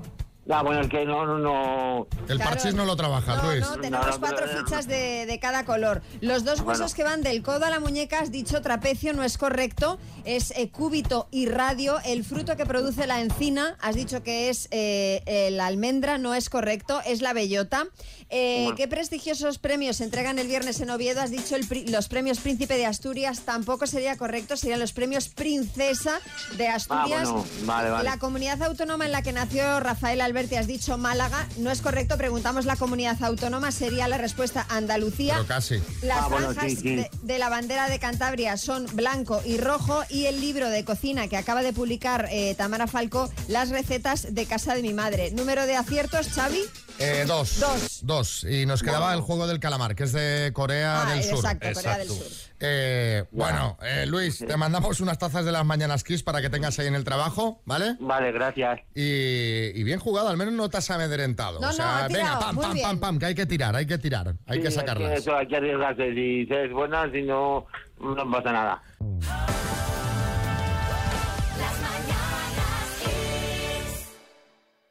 Ah, 0.51 0.63
bueno, 0.63 0.81
el 0.81 0.89
que 0.89 1.05
no, 1.05 1.25
no, 1.25 1.37
no. 1.37 2.07
El 2.27 2.37
Claro. 2.37 2.51
parchís 2.51 2.73
no 2.73 2.85
lo 2.85 2.95
trabajas, 2.95 3.43
No, 3.43 3.51
Luis. 3.51 3.61
no, 3.61 3.77
tenemos 3.77 4.17
cuatro 4.17 4.47
fichas 4.47 4.87
de, 4.87 5.25
de 5.27 5.39
cada 5.39 5.63
color. 5.63 6.01
Los 6.21 6.43
dos 6.43 6.61
Bueno. 6.61 6.69
huesos 6.79 6.95
que 6.95 7.03
van 7.03 7.21
del 7.21 7.43
codo 7.43 7.65
a 7.65 7.69
la 7.69 7.79
muñeca, 7.79 8.19
has 8.19 8.31
dicho 8.31 8.61
trapecio, 8.61 9.13
no 9.13 9.23
es 9.23 9.37
correcto. 9.37 9.99
Es 10.25 10.51
eh, 10.57 10.69
cúbito 10.69 11.27
y 11.31 11.45
radio. 11.47 11.99
El 12.03 12.23
fruto 12.25 12.55
que 12.57 12.65
produce 12.65 13.05
la 13.07 13.21
encina, 13.21 13.77
has 13.79 13.95
dicho 13.95 14.23
que 14.23 14.49
es 14.49 14.67
eh, 14.71 15.21
eh, 15.27 15.51
la 15.51 15.67
almendra, 15.67 16.17
no 16.17 16.33
es 16.33 16.49
correcto. 16.49 17.01
Es 17.05 17.21
la 17.21 17.33
bellota. 17.33 17.85
Eh, 18.31 18.61
Bueno. 18.63 18.75
¿Qué 18.75 18.87
prestigiosos 18.87 19.57
premios 19.59 19.97
se 19.97 20.03
entregan 20.03 20.37
el 20.39 20.47
viernes 20.47 20.79
en 20.81 20.89
Oviedo? 20.89 21.21
Has 21.21 21.31
dicho 21.31 21.55
el 21.55 21.67
pri- 21.67 21.87
los 21.87 22.07
premios 22.09 22.39
Príncipe 22.39 22.75
de 22.77 22.85
Asturias, 22.85 23.41
tampoco 23.41 23.85
sería 23.87 24.17
correcto. 24.17 24.55
Serían 24.57 24.79
los 24.79 24.93
premios 24.93 25.29
Princesa 25.29 26.19
de 26.57 26.67
Asturias. 26.67 27.23
Ah, 27.27 27.31
bueno, 27.31 27.45
vale, 27.65 27.89
vale. 27.89 28.03
La 28.03 28.17
comunidad 28.17 28.61
autónoma 28.63 29.05
en 29.05 29.11
la 29.11 29.21
que 29.23 29.31
nació 29.31 29.79
Rafael 29.79 30.21
Alberti, 30.39 30.55
has 30.55 30.67
dicho 30.67 30.97
Málaga, 30.97 31.45
no 31.57 31.69
es 31.69 31.81
correcto. 31.81 32.17
Preguntamos 32.17 32.63
la 32.63 32.77
comunidad 32.77 33.21
autónoma, 33.21 33.73
sería 33.73 34.07
la 34.07 34.17
respuesta 34.17 34.65
Andalucía. 34.69 35.33
Pero 35.35 35.47
casi. 35.47 35.81
Las 36.01 36.19
Ah, 36.19 36.27
bueno, 36.29 36.53
franjas 36.53 36.71
sí, 36.71 36.75
sí. 36.77 36.95
De, 36.95 37.09
de 37.23 37.39
la 37.39 37.49
bandera 37.49 37.89
de 37.89 37.99
Cantabria 37.99 38.55
son 38.55 38.85
blanco 38.93 39.41
y 39.45 39.57
rojo 39.57 40.01
y 40.09 40.27
el 40.27 40.39
libro 40.39 40.69
de 40.69 40.85
cocina 40.85 41.27
que 41.27 41.35
acaba 41.35 41.61
de 41.61 41.73
publicar 41.73 42.29
eh, 42.31 42.55
Tamara 42.55 42.87
Falco, 42.87 43.29
las 43.49 43.67
recetas 43.69 44.33
de 44.33 44.45
casa 44.45 44.75
de 44.75 44.81
mi 44.81 44.93
madre. 44.93 45.31
Número 45.31 45.65
de 45.65 45.75
aciertos, 45.75 46.29
Xavi. 46.29 46.61
Eh, 46.99 47.23
dos. 47.27 47.59
Dos. 47.59 47.99
Dos. 48.03 48.43
Y 48.43 48.65
nos 48.65 48.83
quedaba 48.83 49.13
el 49.13 49.21
juego 49.21 49.47
del 49.47 49.59
calamar, 49.59 49.95
que 49.95 50.03
es 50.03 50.11
de 50.11 50.51
Corea 50.53 51.03
Ah, 51.03 51.13
del 51.13 51.23
Sur. 51.23 51.37
exacto, 51.37 51.67
Corea 51.73 51.97
del 51.97 52.07
Sur. 52.09 52.25
Eh, 52.61 53.23
bueno, 53.31 53.77
eh, 53.81 54.05
Luis, 54.05 54.39
te 54.45 54.57
mandamos 54.57 54.99
unas 54.99 55.17
tazas 55.17 55.45
de 55.45 55.51
las 55.53 55.65
mañanas 55.65 56.03
Kiss 56.03 56.23
para 56.23 56.41
que 56.41 56.49
tengas 56.49 56.77
ahí 56.79 56.87
en 56.87 56.95
el 56.95 57.05
trabajo, 57.05 57.61
¿vale? 57.65 57.95
Vale, 58.01 58.31
gracias. 58.33 58.81
Y, 58.93 59.71
y 59.79 59.83
bien 59.83 59.99
jugado, 59.99 60.27
al 60.27 60.35
menos 60.35 60.53
no 60.53 60.69
te 60.69 60.77
has 60.77 60.89
amedrentado. 60.91 61.61
No, 61.61 61.69
o 61.69 61.71
sea, 61.71 62.07
venga, 62.11 62.37
pam, 62.39 62.57
pam, 62.57 62.77
pam, 62.81 62.99
pam, 62.99 63.19
que 63.19 63.25
hay 63.27 63.35
que 63.35 63.45
tirar, 63.45 63.75
hay 63.77 63.85
que 63.85 63.97
tirar, 63.97 64.35
hay 64.45 64.57
Sí, 64.57 64.61
que 64.63 64.67
es 64.67 64.73
sacarlas. 64.73 65.19
eso 65.19 65.35
hay 65.37 65.47
que 65.47 65.55
arriesgarse. 65.55 66.13
Si 66.13 66.47
es 66.49 66.71
buena, 66.73 67.09
si 67.11 67.21
no, 67.21 67.65
no 68.01 68.31
pasa 68.31 68.51
nada. 68.51 68.81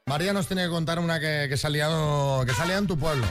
María 0.09 0.33
nos 0.33 0.47
tiene 0.47 0.63
que 0.63 0.71
contar 0.71 0.99
una 0.99 1.21
que, 1.21 1.49
que 1.51 1.57
en 2.79 2.87
tu 2.87 2.99
pueblo. 2.99 3.27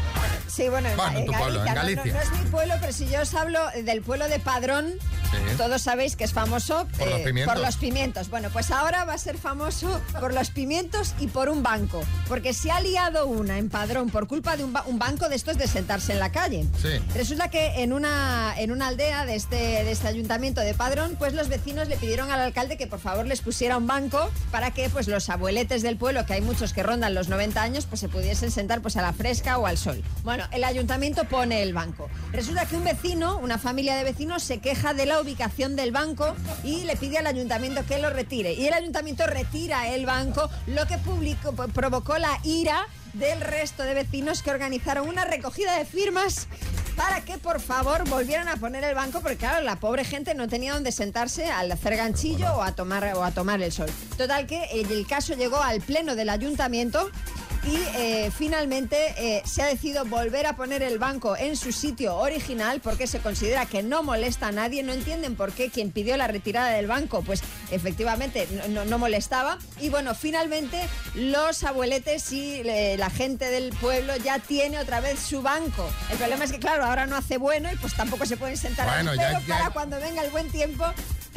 Sí, 0.47 0.69
bueno, 0.69 0.89
en, 0.89 0.95
Bueno, 0.97 1.19
en 1.19 1.25
tu 1.25 1.31
pueblo, 1.33 1.59
en 1.59 1.65
no- 1.65 1.69
no- 1.69 1.75
Galicia. 1.75 2.13
No, 2.13 2.21
es 2.21 2.31
mi 2.31 2.49
pueblo, 2.49 2.73
pero 2.79 2.93
si 2.93 3.07
yo 3.07 3.21
os 3.21 3.33
hablo 3.33 3.59
del 3.83 4.01
pueblo 4.01 4.27
de 4.27 4.39
Padrón, 4.39 4.93
Sí. 5.31 5.37
todos 5.57 5.81
sabéis 5.81 6.15
que 6.15 6.23
es 6.23 6.31
famoso 6.33 6.87
Por 6.97 7.07
los 7.09 7.19
pimientos. 7.21 7.53
por 7.53 7.63
los 7.65 7.75
pimientos. 7.77 8.29
Bueno, 8.29 8.49
pues 8.51 8.71
ahora 8.71 9.03
va 9.05 9.13
a 9.13 9.17
ser 9.17 9.37
famoso 9.37 10.01
por 10.19 10.33
los 10.33 10.49
pimientos 10.51 11.13
y 11.19 11.27
por 11.27 11.49
un 11.49 11.63
banco. 11.63 12.01
Porque 12.27 12.53
se 12.53 12.71
ha 12.71 12.79
liado 12.79 13.27
una 13.27 13.57
en 13.57 13.69
Padrón 13.69 14.09
por 14.09 14.27
culpa 14.27 14.55
de 14.57 14.63
un, 14.63 14.73
ba- 14.73 14.83
un 14.87 14.97
banco 14.99 15.27
de 15.29 15.35
estos 15.35 15.57
de 15.57 15.67
sentarse 15.67 16.13
en 16.13 16.19
la 16.19 16.31
calle. 16.31 16.65
Sí. 16.81 16.89
Resulta 17.13 17.49
que 17.49 17.83
en 17.83 17.91
una, 17.93 18.53
en 18.57 18.71
una 18.71 18.87
aldea 18.87 19.25
de 19.25 19.35
este, 19.35 19.55
de 19.57 19.91
este 19.91 20.07
ayuntamiento 20.07 20.61
de 20.61 20.73
Padrón, 20.73 21.15
pues 21.19 21.33
los 21.33 21.49
vecinos 21.49 21.87
le 21.89 21.97
pidieron 21.97 22.31
al 22.31 22.39
alcalde 22.39 22.77
que 22.77 22.87
por 22.87 22.99
favor 22.99 23.25
les 23.25 23.41
pusiera 23.41 23.77
un 23.77 23.85
banco 23.87 24.31
para 24.51 24.71
que 24.71 24.89
pues 24.89 25.07
los 25.07 25.29
abueletes 25.29 25.81
del 25.83 25.97
pueblo, 25.97 26.25
que 26.25 26.33
hay 26.33 26.41
muchos 26.41 26.71
que 26.73 26.83
rondan 26.83 27.13
los 27.13 27.27
90 27.27 27.61
años, 27.61 27.85
pues 27.85 27.99
se 27.99 28.07
pudiesen 28.07 28.49
sentar 28.51 28.81
pues 28.81 28.95
a 28.97 29.01
la 29.01 29.11
fresca 29.13 29.57
o 29.57 29.67
al 29.67 29.77
sol. 29.77 30.01
Bueno, 30.23 30.36
el 30.51 30.63
ayuntamiento 30.63 31.23
pone 31.25 31.61
el 31.63 31.73
banco. 31.73 32.09
Resulta 32.31 32.65
que 32.65 32.75
un 32.75 32.83
vecino, 32.83 33.37
una 33.37 33.57
familia 33.57 33.95
de 33.95 34.03
vecinos, 34.03 34.43
se 34.43 34.59
queja 34.59 34.93
de 34.93 35.05
la 35.05 35.19
ubicación 35.21 35.75
del 35.75 35.91
banco 35.91 36.35
y 36.63 36.83
le 36.83 36.95
pide 36.95 37.17
al 37.17 37.27
ayuntamiento 37.27 37.85
que 37.85 37.99
lo 37.99 38.09
retire. 38.09 38.53
Y 38.53 38.67
el 38.67 38.73
ayuntamiento 38.73 39.25
retira 39.27 39.87
el 39.93 40.05
banco, 40.05 40.49
lo 40.67 40.85
que 40.87 40.97
publicó- 40.97 41.53
provocó 41.73 42.17
la 42.17 42.39
ira 42.43 42.85
del 43.13 43.41
resto 43.41 43.83
de 43.83 43.93
vecinos 43.95 44.43
que 44.43 44.51
organizaron 44.51 45.07
una 45.09 45.25
recogida 45.25 45.75
de 45.77 45.85
firmas 45.85 46.47
para 46.95 47.21
que 47.21 47.37
por 47.37 47.59
favor 47.61 48.07
volvieran 48.09 48.47
a 48.47 48.57
poner 48.57 48.83
el 48.83 48.93
banco 48.95 49.21
porque 49.21 49.37
claro, 49.37 49.63
la 49.63 49.77
pobre 49.79 50.03
gente 50.03 50.33
no 50.35 50.47
tenía 50.47 50.73
donde 50.73 50.91
sentarse 50.91 51.45
al 51.49 51.71
hacer 51.71 51.95
ganchillo 51.95 52.53
o 52.55 52.61
a 52.63 52.73
tomar 52.73 53.03
o 53.15 53.23
a 53.23 53.31
tomar 53.31 53.61
el 53.61 53.71
sol. 53.71 53.89
Total 54.17 54.45
que 54.45 54.65
el 54.73 55.05
caso 55.07 55.33
llegó 55.35 55.57
al 55.61 55.81
pleno 55.81 56.15
del 56.15 56.29
ayuntamiento 56.29 57.09
y 57.67 57.75
eh, 57.97 58.31
finalmente 58.35 59.13
eh, 59.17 59.41
se 59.45 59.61
ha 59.61 59.65
decidido 59.65 60.05
volver 60.05 60.45
a 60.45 60.55
poner 60.55 60.81
el 60.83 60.99
banco 60.99 61.35
en 61.35 61.57
su 61.57 61.71
sitio 61.71 62.15
original 62.15 62.79
porque 62.81 63.07
se 63.07 63.19
considera 63.19 63.65
que 63.65 63.83
no 63.83 64.03
molesta 64.03 64.47
a 64.47 64.51
nadie. 64.51 64.83
No 64.83 64.93
entienden 64.93 65.35
por 65.35 65.51
qué 65.51 65.69
quien 65.69 65.91
pidió 65.91 66.15
la 66.17 66.27
retirada 66.27 66.69
del 66.69 66.87
banco, 66.87 67.21
pues 67.23 67.41
efectivamente 67.71 68.47
no, 68.69 68.97
molestaba. 68.97 69.57
Y 69.81 69.89
bueno, 69.89 70.15
finalmente 70.15 70.81
los 71.15 71.63
abueletes 71.63 72.31
y 72.31 72.61
eh, 72.63 72.95
la 72.97 73.09
gente 73.09 73.45
del 73.49 73.71
pueblo 73.73 74.15
ya 74.17 74.39
tiene 74.39 74.79
otra 74.79 75.01
vez 75.01 75.19
su 75.19 75.41
banco. 75.41 75.89
El 76.09 76.17
problema 76.17 76.45
es 76.45 76.51
que, 76.51 76.59
claro, 76.59 76.85
ahora 76.85 77.05
no 77.05 77.15
hace 77.17 77.37
bueno 77.37 77.71
y 77.71 77.75
pues 77.77 77.93
tampoco 77.95 78.25
se 78.25 78.37
pueden 78.37 78.55
sentar 78.57 78.87
ahí, 78.87 79.03
Bueno, 79.03 79.15
ya- 79.15 79.27
pero 79.27 79.39
ya- 79.47 79.57
para 79.57 79.69
cuando 79.71 79.99
venga 79.99 80.23
el 80.23 80.31
buen 80.31 80.49
tiempo 80.49 80.85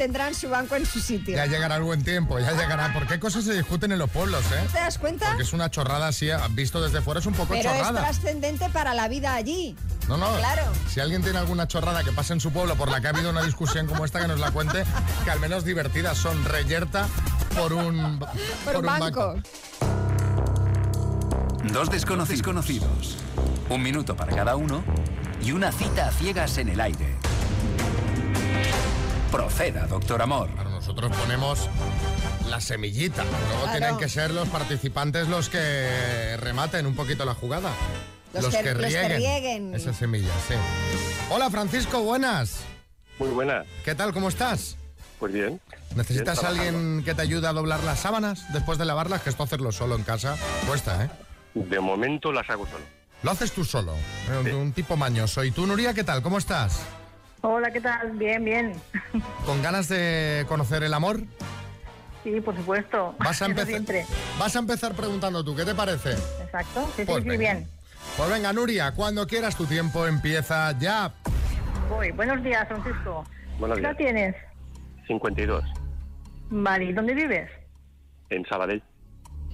tendrán 0.01 0.33
su 0.33 0.49
banco 0.49 0.75
en 0.75 0.83
su 0.83 0.99
sitio. 0.99 1.35
Ya 1.35 1.45
llegará 1.45 1.75
el 1.75 1.83
buen 1.83 2.03
tiempo, 2.03 2.39
ya 2.39 2.53
llegará. 2.53 2.91
¿Por 2.91 3.05
qué 3.05 3.19
cosas 3.19 3.43
se 3.43 3.53
discuten 3.53 3.91
en 3.91 3.99
los 3.99 4.09
pueblos, 4.09 4.43
eh? 4.51 4.67
¿Te 4.73 4.79
das 4.79 4.97
cuenta? 4.97 5.27
Porque 5.27 5.43
es 5.43 5.53
una 5.53 5.69
chorrada 5.69 6.07
así, 6.07 6.27
visto 6.53 6.81
desde 6.81 7.01
fuera 7.01 7.19
es 7.19 7.27
un 7.27 7.35
poco 7.35 7.53
Pero 7.53 7.69
es 7.69 7.77
chorrada. 7.77 8.01
trascendente 8.01 8.67
para 8.71 8.95
la 8.95 9.07
vida 9.07 9.35
allí. 9.35 9.75
No, 10.07 10.17
no. 10.17 10.35
Claro. 10.37 10.63
Si 10.89 10.99
alguien 10.99 11.21
tiene 11.21 11.37
alguna 11.37 11.67
chorrada 11.67 12.03
que 12.03 12.11
pase 12.13 12.33
en 12.33 12.39
su 12.39 12.51
pueblo 12.51 12.75
por 12.77 12.89
la 12.89 12.99
que 12.99 13.07
ha 13.07 13.09
habido 13.11 13.29
una 13.29 13.43
discusión 13.43 13.85
como 13.85 14.03
esta, 14.03 14.19
que 14.19 14.27
nos 14.27 14.39
la 14.39 14.49
cuente, 14.49 14.85
que 15.23 15.29
al 15.29 15.39
menos 15.39 15.65
divertida 15.65 16.15
son 16.15 16.43
reyerta 16.45 17.07
por 17.55 17.71
un, 17.71 18.17
Por, 18.65 18.77
un 18.77 18.85
banco. 18.87 19.35
Dos 21.71 21.91
desconocidos 21.91 22.41
conocidos. 22.41 23.17
Un 23.69 23.83
minuto 23.83 24.15
para 24.15 24.35
cada 24.35 24.55
uno 24.55 24.83
y 25.43 25.51
una 25.51 25.71
cita 25.71 26.07
a 26.07 26.11
ciegas 26.11 26.57
en 26.57 26.69
el 26.69 26.81
aire. 26.81 27.20
Proceda, 29.31 29.87
doctor 29.87 30.21
Amor. 30.21 30.49
Nosotros 30.69 31.15
ponemos 31.15 31.69
la 32.49 32.59
semillita. 32.59 33.23
Luego 33.23 33.63
Claro. 33.63 33.77
tienen 33.79 33.97
que 33.97 34.09
ser 34.09 34.31
los 34.31 34.49
participantes 34.49 35.27
los 35.29 35.47
que 35.49 36.35
rematen 36.37 36.85
un 36.85 36.95
poquito 36.95 37.23
la 37.23 37.33
jugada. 37.33 37.71
Los 38.33 38.47
que- 38.47 38.63
los 38.73 38.83
que 38.85 39.07
rieguen. 39.17 39.73
Esa 39.73 39.93
semilla, 39.93 40.31
sí. 40.47 40.55
Hola, 41.29 41.49
Francisco, 41.49 42.01
buenas. 42.01 42.61
Muy 43.19 43.29
buenas. 43.29 43.65
¿Qué 43.85 43.95
tal? 43.95 44.13
¿Cómo 44.13 44.27
estás? 44.29 44.75
Pues 45.19 45.31
bien. 45.33 45.61
¿Necesitas 45.95 46.39
Bien, 46.39 46.45
a 46.45 46.49
alguien 46.49 47.03
que 47.05 47.13
te 47.13 47.21
ayude 47.21 47.47
a 47.47 47.53
doblar 47.53 47.81
las 47.83 47.99
sábanas 47.99 48.51
después 48.53 48.77
de 48.77 48.85
lavarlas? 48.85 49.21
Que 49.21 49.29
esto 49.29 49.43
hacerlo 49.43 49.71
solo 49.71 49.95
en 49.95 50.03
casa 50.03 50.35
cuesta, 50.67 51.05
¿eh? 51.05 51.09
De 51.53 51.79
momento 51.79 52.31
las 52.31 52.49
hago 52.49 52.65
solo. 52.65 52.83
Lo 53.23 53.31
haces 53.31 53.51
tú 53.51 53.63
solo, 53.63 53.93
eh, 54.45 54.53
un 54.53 54.71
tipo 54.73 54.97
mañoso. 54.97 55.43
¿Y 55.43 55.51
tú, 55.51 55.67
Nuria, 55.67 55.93
qué 55.93 56.03
tal? 56.03 56.21
¿Cómo 56.23 56.37
estás? 56.37 56.79
Hola, 57.41 57.71
¿qué 57.71 57.81
tal? 57.81 58.11
Bien, 58.13 58.43
bien. 58.43 58.73
¿Con 59.45 59.61
ganas 59.61 59.87
de 59.89 60.45
conocer 60.47 60.83
el 60.83 60.93
amor? 60.93 61.21
Sí, 62.23 62.39
por 62.41 62.55
supuesto. 62.55 63.15
Vas 63.19 63.41
a, 63.41 63.45
empezar, 63.45 63.67
siempre. 63.67 64.05
vas 64.37 64.55
a 64.55 64.59
empezar 64.59 64.93
preguntando 64.93 65.43
tú, 65.43 65.55
¿qué 65.55 65.65
te 65.65 65.73
parece? 65.73 66.11
Exacto. 66.43 66.87
Sí, 66.95 67.03
Pues 67.05 67.23
sí, 67.23 67.23
sí, 67.23 67.29
venga. 67.37 67.53
bien. 67.53 67.67
Pues 68.15 68.29
venga, 68.29 68.53
Nuria, 68.53 68.91
cuando 68.91 69.25
quieras 69.25 69.55
tu 69.55 69.65
tiempo 69.65 70.05
empieza 70.05 70.77
ya. 70.77 71.13
Voy. 71.89 72.11
Buenos 72.11 72.43
días, 72.43 72.67
Francisco. 72.67 73.25
Buenos 73.59 73.77
¿Qué 73.79 73.83
edad 73.85 73.97
días. 73.97 74.13
tienes? 74.13 74.35
52. 75.07 75.63
Vale, 76.51 76.85
¿y 76.85 76.93
dónde 76.93 77.13
vives? 77.15 77.49
En 78.29 78.45
Sabadell. 78.45 78.83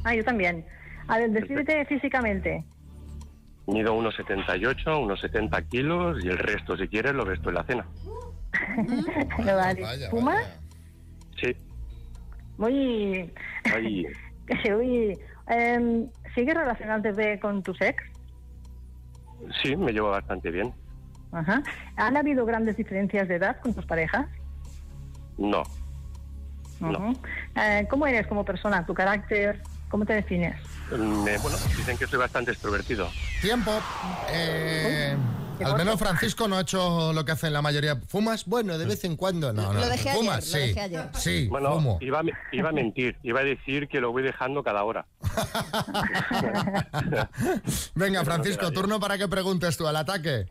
Ah, 0.04 0.14
yo 0.14 0.24
también. 0.26 0.66
A 1.08 1.20
ver, 1.20 1.32
descríbete 1.32 1.86
físicamente. 1.86 2.64
Mido 3.68 3.94
unos 3.94 4.16
78, 4.16 5.00
unos 5.00 5.20
70 5.20 5.62
kilos 5.64 6.24
y 6.24 6.30
el 6.30 6.38
resto, 6.38 6.78
si 6.78 6.88
quieres, 6.88 7.14
lo 7.14 7.26
ves 7.26 7.42
tú 7.42 7.50
en 7.50 7.56
la 7.56 7.64
cena. 7.66 7.86
vale. 9.46 9.86
¿Fumas? 10.10 10.60
Sí. 11.42 11.56
Muy... 12.58 13.32
Ahí. 13.74 14.08
Uy, 14.74 15.20
em, 15.48 16.10
¿Sigues 16.34 16.56
relacionándote 16.56 17.40
con 17.40 17.62
tus 17.62 17.80
ex? 17.82 18.04
Sí, 19.62 19.76
me 19.76 19.92
llevo 19.92 20.12
bastante 20.12 20.50
bien. 20.50 20.74
Ajá. 21.32 21.62
¿Han 21.98 22.16
habido 22.16 22.46
grandes 22.46 22.78
diferencias 22.78 23.28
de 23.28 23.36
edad 23.36 23.60
con 23.62 23.74
tus 23.74 23.86
parejas? 23.86 24.28
No. 25.38 25.64
Ujú. 26.80 27.20
Eh, 27.56 27.86
¿Cómo 27.90 28.08
eres 28.08 28.28
como 28.28 28.46
persona? 28.46 28.86
¿Tu 28.86 28.94
carácter? 28.94 29.62
¿Cómo 29.90 30.06
te 30.06 30.14
defines? 30.14 30.56
Me- 30.92 31.38
bueno, 31.38 31.58
dicen 31.76 31.98
que 31.98 32.08
soy 32.08 32.20
bastante 32.20 32.52
extrovertido. 32.52 33.10
Tiempo. 33.42 33.72
Eh, 34.30 35.16
al 35.64 35.76
menos 35.78 35.98
Francisco 35.98 36.48
no 36.48 36.58
ha 36.58 36.62
hecho 36.62 37.14
lo 37.14 37.24
que 37.26 37.32
hacen 37.32 37.54
la 37.54 37.62
mayoría. 37.62 37.96
¿Fumas? 38.08 38.46
Bueno, 38.46 38.78
de 38.78 38.86
vez 38.86 39.04
en 39.06 39.16
cuando. 39.16 39.54
No, 39.54 39.74
no. 39.74 39.80
Lo 39.80 39.88
dejé 39.88 40.10
ayer, 40.10 40.22
¿Fumas? 40.22 40.46
lo 40.48 40.52
sí. 40.54 40.60
dejé 40.60 40.82
ayer. 40.82 41.10
Sí, 41.14 41.48
Bueno, 41.50 41.74
fumo. 41.74 41.98
iba 42.02 42.22
iba 42.52 42.70
a 42.70 42.74
mentir. 42.74 43.18
Iba 43.24 43.40
a 43.40 43.44
decir 43.44 43.88
que 43.88 44.00
lo 44.02 44.12
voy 44.12 44.24
dejando 44.24 44.64
cada 44.64 44.84
hora. 44.84 45.06
Venga, 47.96 48.24
Francisco, 48.24 48.72
turno 48.72 49.00
para 49.00 49.18
que 49.18 49.28
preguntes 49.28 49.78
tú 49.78 49.88
al 49.88 49.96
ataque. 49.96 50.48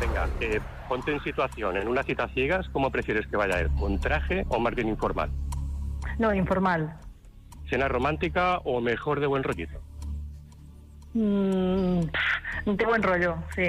Venga, 0.00 0.28
eh, 0.40 0.60
ponte 0.88 1.12
en 1.12 1.22
situación. 1.22 1.76
En 1.76 1.88
una 1.88 2.02
cita 2.02 2.28
ciegas, 2.34 2.66
¿cómo 2.72 2.90
prefieres 2.90 3.26
que 3.26 3.36
vaya 3.36 3.60
él? 3.60 3.70
¿Con 3.78 4.00
traje 4.00 4.44
o 4.48 4.58
más 4.58 4.74
bien 4.74 4.88
informal? 4.88 5.30
No, 6.18 6.34
informal. 6.34 6.96
¿Cena 7.74 7.88
romántica 7.88 8.58
o 8.58 8.80
mejor 8.80 9.18
de 9.18 9.26
buen 9.26 9.42
rollito? 9.42 9.80
Mm, 11.12 12.02
de 12.66 12.84
buen 12.86 13.02
rollo, 13.02 13.34
sí. 13.56 13.64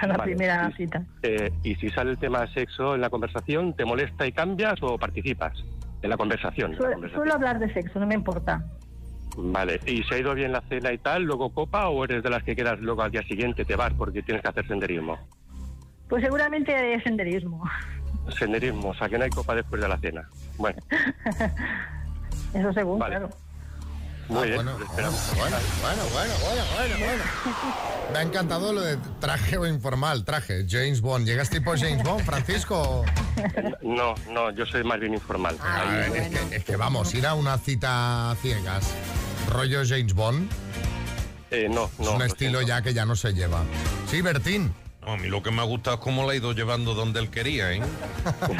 A 0.00 0.06
la 0.06 0.16
Vale. 0.16 0.32
primera 0.34 0.70
cita. 0.78 1.02
Eh, 1.22 1.52
y 1.62 1.74
si 1.74 1.90
sale 1.90 2.12
el 2.12 2.18
tema 2.18 2.46
sexo 2.54 2.94
en 2.94 3.02
la 3.02 3.10
conversación, 3.10 3.74
¿te 3.76 3.84
molesta 3.84 4.26
y 4.26 4.32
cambias 4.32 4.82
o 4.82 4.96
participas 4.96 5.52
en 6.00 6.08
la 6.08 6.16
conversación? 6.16 6.70
la 6.70 6.76
Suelo, 6.78 6.92
conversación? 6.94 7.20
suelo 7.22 7.34
hablar 7.34 7.58
de 7.58 7.70
sexo, 7.74 8.00
no 8.00 8.06
me 8.06 8.14
importa. 8.14 8.64
Vale, 9.36 9.78
¿y 9.84 10.02
se 10.04 10.14
ha 10.14 10.18
ido 10.20 10.34
bien 10.34 10.52
la 10.52 10.62
cena 10.62 10.90
y 10.94 10.96
tal, 10.96 11.24
luego 11.24 11.52
copa 11.52 11.90
o 11.90 12.02
eres 12.02 12.22
de 12.22 12.30
las 12.30 12.42
que 12.42 12.56
quedas 12.56 12.80
luego 12.80 13.02
al 13.02 13.10
día 13.10 13.22
siguiente, 13.24 13.66
te 13.66 13.76
vas 13.76 13.92
porque 13.92 14.22
tienes 14.22 14.42
que 14.42 14.48
hacer 14.48 14.66
senderismo? 14.66 15.18
Pues 16.08 16.24
seguramente 16.24 16.94
es 16.94 17.02
senderismo. 17.02 17.62
Senderismo, 18.38 18.88
o 18.88 18.94
sea 18.94 19.06
que 19.10 19.18
no 19.18 19.24
hay 19.24 19.30
copa 19.30 19.54
después 19.54 19.82
de 19.82 19.88
la 19.88 19.98
cena. 19.98 20.26
Bueno, 20.56 20.78
Eso 22.54 22.72
según, 22.72 22.98
Vale. 22.98 23.16
claro. 23.16 23.30
Muy 24.30 24.48
bien, 24.48 24.56
bueno. 24.56 24.72
Bueno, 24.94 25.10
bueno, 25.36 26.02
bueno, 26.12 26.32
bueno, 26.76 26.94
bueno. 26.98 27.24
Me 28.12 28.18
ha 28.18 28.22
encantado 28.22 28.72
lo 28.72 28.80
de 28.80 28.96
traje 29.20 29.56
o 29.58 29.66
informal, 29.66 30.24
traje, 30.24 30.66
James 30.68 31.00
Bond. 31.00 31.26
¿Llegas 31.26 31.50
tipo 31.50 31.72
James 31.76 32.02
Bond, 32.02 32.24
Francisco? 32.24 33.04
No, 33.82 34.14
no, 34.30 34.50
yo 34.52 34.66
soy 34.66 34.82
más 34.84 34.98
bien 35.00 35.14
informal. 35.14 35.56
A 35.62 35.84
ver, 35.84 36.16
es, 36.16 36.64
que, 36.64 36.72
es 36.72 36.78
vamos, 36.78 37.14
ir 37.14 37.26
a 37.26 37.34
una 37.34 37.58
cita 37.58 38.34
ciegas, 38.42 38.84
rollo 39.50 39.82
James 39.86 40.14
Bond, 40.14 40.50
Eh, 41.50 41.68
no, 41.68 41.84
es 41.86 41.98
no. 42.06 42.12
un 42.12 42.18
lo 42.20 42.24
estilo 42.24 42.62
ya 42.62 42.82
que 42.82 42.94
ya 42.94 43.04
no 43.04 43.16
se 43.16 43.32
lleva. 43.32 43.62
Sí, 44.08 44.22
Bertín. 44.22 44.72
No, 45.02 45.12
a 45.12 45.16
mí 45.16 45.28
lo 45.28 45.42
que 45.42 45.50
me 45.50 45.60
ha 45.62 45.64
gustado 45.64 45.96
es 45.96 46.02
cómo 46.02 46.26
la 46.26 46.32
ha 46.32 46.36
ido 46.36 46.52
llevando 46.52 46.94
donde 46.94 47.20
él 47.20 47.30
quería, 47.30 47.72
¿eh? 47.72 47.80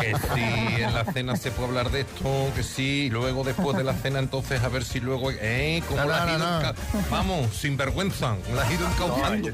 Que 0.00 0.14
si 0.16 0.83
en 0.83 0.94
la 0.94 1.05
cena 1.12 1.37
se 1.37 1.50
puede 1.50 1.68
hablar 1.68 1.90
de 1.90 2.00
esto, 2.00 2.50
que 2.57 2.62
sí, 2.62 3.05
y 3.07 3.11
luego 3.11 3.44
después 3.44 3.76
de 3.76 3.85
la 3.85 3.92
cena 3.92 4.20
entonces 4.20 4.62
a 4.62 4.68
ver 4.68 4.83
si 4.85 5.00
luego... 5.00 5.31
¿Eh? 5.33 5.83
¿Cómo 5.87 6.00
No, 6.03 6.09
la 6.09 6.24
no, 6.24 6.31
ido 6.31 6.38
no, 6.38 6.50
no. 6.50 6.61
enca- 6.62 6.74
Vamos, 7.11 7.55
sin 7.55 7.76
vergüenza, 7.76 8.37
la 8.55 8.62
has 8.62 8.72
ido 8.72 8.87
encauzando. 8.88 9.50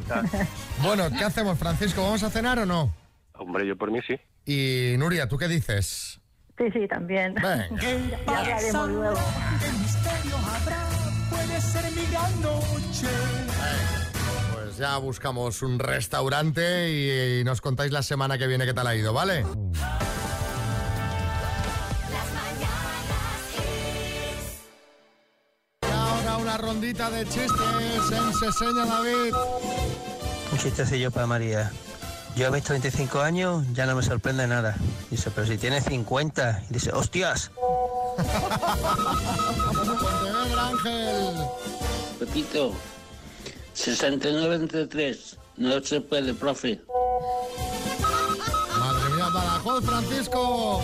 Bueno, 0.82 1.10
¿qué 1.10 1.24
hacemos, 1.24 1.58
Francisco? 1.58 2.02
¿Vamos 2.02 2.22
a 2.22 2.30
cenar 2.30 2.60
o 2.60 2.66
no? 2.66 2.94
Hombre, 3.34 3.66
yo 3.66 3.76
por 3.76 3.90
mí 3.90 3.98
sí. 4.06 4.14
Y 4.44 4.96
Nuria, 4.96 5.28
¿tú 5.28 5.36
qué 5.38 5.48
dices? 5.48 6.20
Sí, 6.56 6.64
sí, 6.72 6.86
también. 6.88 7.34
Venga. 7.34 7.68
ya 8.26 8.38
hablaremos 8.38 8.88
luego. 8.90 9.18
Pues 14.76 14.90
ya 14.90 14.98
buscamos 14.98 15.62
un 15.62 15.78
restaurante 15.78 16.90
y, 16.90 17.40
y 17.40 17.44
nos 17.44 17.62
contáis 17.62 17.92
la 17.92 18.02
semana 18.02 18.36
que 18.36 18.46
viene 18.46 18.66
qué 18.66 18.74
tal 18.74 18.86
ha 18.86 18.94
ido, 18.94 19.14
¿vale? 19.14 19.46
Y 25.80 25.86
ahora 25.90 26.36
una 26.36 26.58
rondita 26.58 27.08
de 27.08 27.24
chistes 27.24 28.12
en 28.12 28.34
Seseña 28.34 28.84
David. 28.84 29.32
Un 30.52 30.58
chistecillo 30.58 31.10
para 31.10 31.26
María. 31.26 31.72
Yo 32.36 32.48
he 32.48 32.50
visto 32.50 32.74
25 32.74 33.20
años, 33.20 33.64
ya 33.72 33.86
no 33.86 33.96
me 33.96 34.02
sorprende 34.02 34.46
nada. 34.46 34.76
Dice, 35.10 35.30
pero 35.30 35.46
si 35.46 35.56
tiene 35.56 35.80
50. 35.80 36.64
Y 36.68 36.74
dice, 36.74 36.92
hostias. 36.92 37.50
Ángel. 40.58 41.34
Repito, 42.20 42.74
69 43.76 44.54
entre 44.56 44.86
3. 44.86 45.36
No 45.58 45.82
se 45.82 46.00
puede, 46.00 46.32
profe. 46.32 46.80
Madre 48.78 49.14
mía, 49.14 49.28
Badajoz, 49.28 49.84
Francisco. 49.84 50.80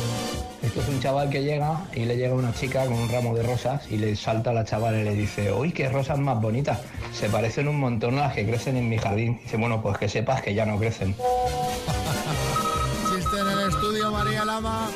Esto 0.62 0.81
es 0.81 0.88
un 0.88 1.00
chaval 1.00 1.31
que 1.31 1.42
llega 1.42 1.87
y 1.94 2.05
le 2.05 2.16
llega 2.16 2.35
una 2.35 2.52
chica 2.52 2.85
con 2.85 2.94
un 2.94 3.09
ramo 3.09 3.35
de 3.35 3.42
rosas 3.42 3.90
y 3.90 3.96
le 3.96 4.14
salta 4.14 4.50
a 4.50 4.52
la 4.52 4.64
chavala 4.64 5.00
y 5.00 5.05
le 5.05 5.14
dice, 5.14 5.50
uy, 5.52 5.72
qué 5.72 5.88
rosas 5.88 6.18
más 6.18 6.40
bonitas. 6.40 6.81
Se 7.12 7.31
parecen 7.31 7.66
un 7.66 7.81
montón 7.81 8.18
a 8.18 8.26
las 8.26 8.35
que 8.35 8.46
crecen 8.46 8.76
en 8.76 8.90
mi 8.90 8.98
jardín. 8.98 9.40
Dice, 9.42 9.57
bueno, 9.57 9.83
pues 9.83 9.96
que 9.96 10.11
sepas 10.11 10.42
que 10.42 10.55
ya 10.55 10.66
no 10.66 10.78
crecen. 10.78 11.16
Chiste 13.11 13.40
en 13.40 13.48
el 13.48 13.68
estudio, 13.70 14.11
María 14.11 14.44
Lama. 14.44 14.90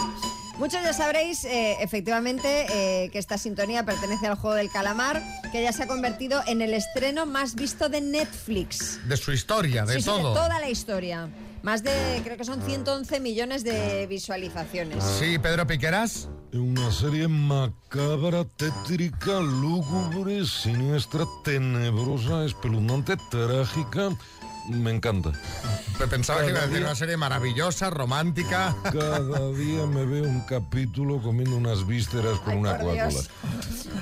muchos 0.58 0.82
ya 0.82 0.92
sabréis 0.92 1.44
eh, 1.44 1.78
efectivamente 1.80 2.66
eh, 2.70 3.10
que 3.10 3.18
esta 3.18 3.38
sintonía 3.38 3.84
pertenece 3.86 4.26
al 4.26 4.34
juego 4.36 4.56
del 4.56 4.70
calamar, 4.70 5.22
que 5.52 5.62
ya 5.62 5.72
se 5.72 5.84
ha 5.84 5.86
convertido 5.86 6.42
en 6.46 6.60
el 6.60 6.74
estreno 6.74 7.24
más 7.24 7.54
visto 7.54 7.88
de 7.88 8.02
Netflix. 8.02 9.00
De 9.08 9.16
su 9.16 9.32
historia, 9.32 9.84
de 9.86 9.94
Sí, 9.94 10.00
sí, 10.00 10.06
todo. 10.06 10.28
de 10.30 10.34
toda 10.34 10.58
la 10.60 10.68
historia. 10.68 11.28
Más 11.62 11.82
de, 11.82 12.20
creo 12.24 12.36
que 12.36 12.44
son 12.44 12.62
111 12.62 13.20
millones 13.20 13.64
de 13.64 14.06
visualizaciones. 14.06 15.02
Sí, 15.02 15.38
Pedro 15.38 15.66
Piqueras. 15.66 16.28
Una 16.52 16.90
serie 16.90 17.28
macabra, 17.28 18.44
tétrica, 18.56 19.40
lúgubre, 19.40 20.46
siniestra, 20.46 21.26
tenebrosa, 21.44 22.44
espeluznante, 22.44 23.16
trágica. 23.30 24.10
Me 24.70 24.90
encanta. 24.90 25.32
Pensaba 26.10 26.42
que 26.42 26.50
iba 26.50 26.60
a 26.60 26.66
decir 26.66 26.82
una 26.82 26.94
serie 26.94 27.16
maravillosa, 27.16 27.90
romántica. 27.90 28.74
Cada 28.82 29.50
día 29.52 29.86
me 29.86 30.04
veo 30.04 30.24
un 30.24 30.40
capítulo 30.42 31.20
comiendo 31.22 31.56
unas 31.56 31.86
vísceras 31.86 32.38
con 32.40 32.54
Ay, 32.54 32.58
una. 32.58 32.92
Dios. 32.92 33.30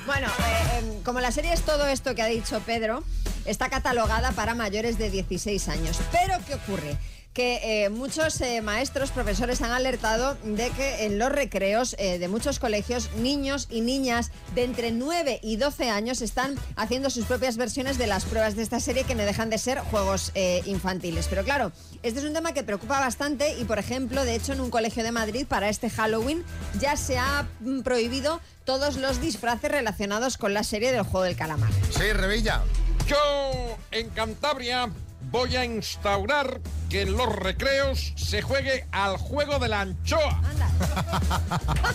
Bueno, 0.05 0.27
eh, 0.27 0.79
em, 0.79 1.03
como 1.03 1.19
la 1.19 1.31
serie 1.31 1.51
es 1.51 1.63
todo 1.63 1.85
esto 1.85 2.15
que 2.15 2.21
ha 2.21 2.27
dicho 2.27 2.61
Pedro, 2.65 3.03
está 3.45 3.69
catalogada 3.69 4.31
para 4.31 4.55
mayores 4.55 4.97
de 4.97 5.09
16 5.09 5.67
años. 5.67 5.99
Pero, 6.13 6.35
¿qué 6.45 6.55
ocurre? 6.55 6.97
Que 7.37 7.83
eh, 7.83 7.89
muchos 7.89 8.41
eh, 8.41 8.63
maestros, 8.63 9.11
profesores 9.11 9.61
han 9.61 9.69
alertado 9.69 10.35
de 10.43 10.71
que 10.71 11.05
en 11.05 11.19
los 11.19 11.31
recreos 11.31 11.95
eh, 11.99 12.17
de 12.17 12.27
muchos 12.27 12.57
colegios, 12.57 13.11
niños 13.13 13.67
y 13.69 13.81
niñas 13.81 14.31
de 14.55 14.63
entre 14.63 14.91
9 14.91 15.41
y 15.43 15.57
12 15.57 15.91
años 15.91 16.23
están 16.23 16.55
haciendo 16.75 17.11
sus 17.11 17.25
propias 17.25 17.55
versiones 17.55 17.99
de 17.99 18.07
las 18.07 18.25
pruebas 18.25 18.55
de 18.55 18.63
esta 18.63 18.79
serie 18.79 19.03
que 19.03 19.13
no 19.13 19.21
dejan 19.21 19.51
de 19.51 19.59
ser 19.59 19.77
juegos 19.81 20.31
infantiles. 20.65 21.27
Pero 21.27 21.43
claro, 21.43 21.71
este 22.01 22.21
es 22.21 22.25
un 22.25 22.33
tema 22.33 22.53
que 22.53 22.63
preocupa 22.63 22.99
bastante 22.99 23.53
y, 23.59 23.65
por 23.65 23.77
ejemplo, 23.77 24.25
de 24.25 24.33
hecho, 24.33 24.53
en 24.53 24.61
un 24.61 24.71
colegio 24.71 25.03
de 25.03 25.11
Madrid 25.11 25.45
para 25.47 25.69
este 25.69 25.91
Halloween 25.91 26.43
ya 26.79 26.97
se 26.97 27.19
ha 27.19 27.47
mm, 27.59 27.81
prohibido 27.81 28.41
todos 28.65 28.97
los 28.97 29.21
disfraces 29.21 29.69
relacionados 29.69 30.37
con 30.37 30.55
la 30.55 30.63
serie 30.63 30.91
del 30.91 31.03
juego 31.03 31.25
del 31.25 31.35
calamar. 31.35 31.69
Sí, 31.91 32.11
Revilla. 32.13 32.63
Yo 33.05 33.77
en 33.91 34.09
Cantabria 34.09 34.89
voy 35.31 35.55
a 35.55 35.65
instaurar 35.65 36.61
que 36.89 37.01
en 37.01 37.17
los 37.17 37.33
recreos 37.35 38.13
se 38.15 38.41
juegue 38.41 38.87
al 38.91 39.17
juego 39.17 39.59
de 39.59 39.67
la 39.67 39.81
anchoa. 39.81 40.41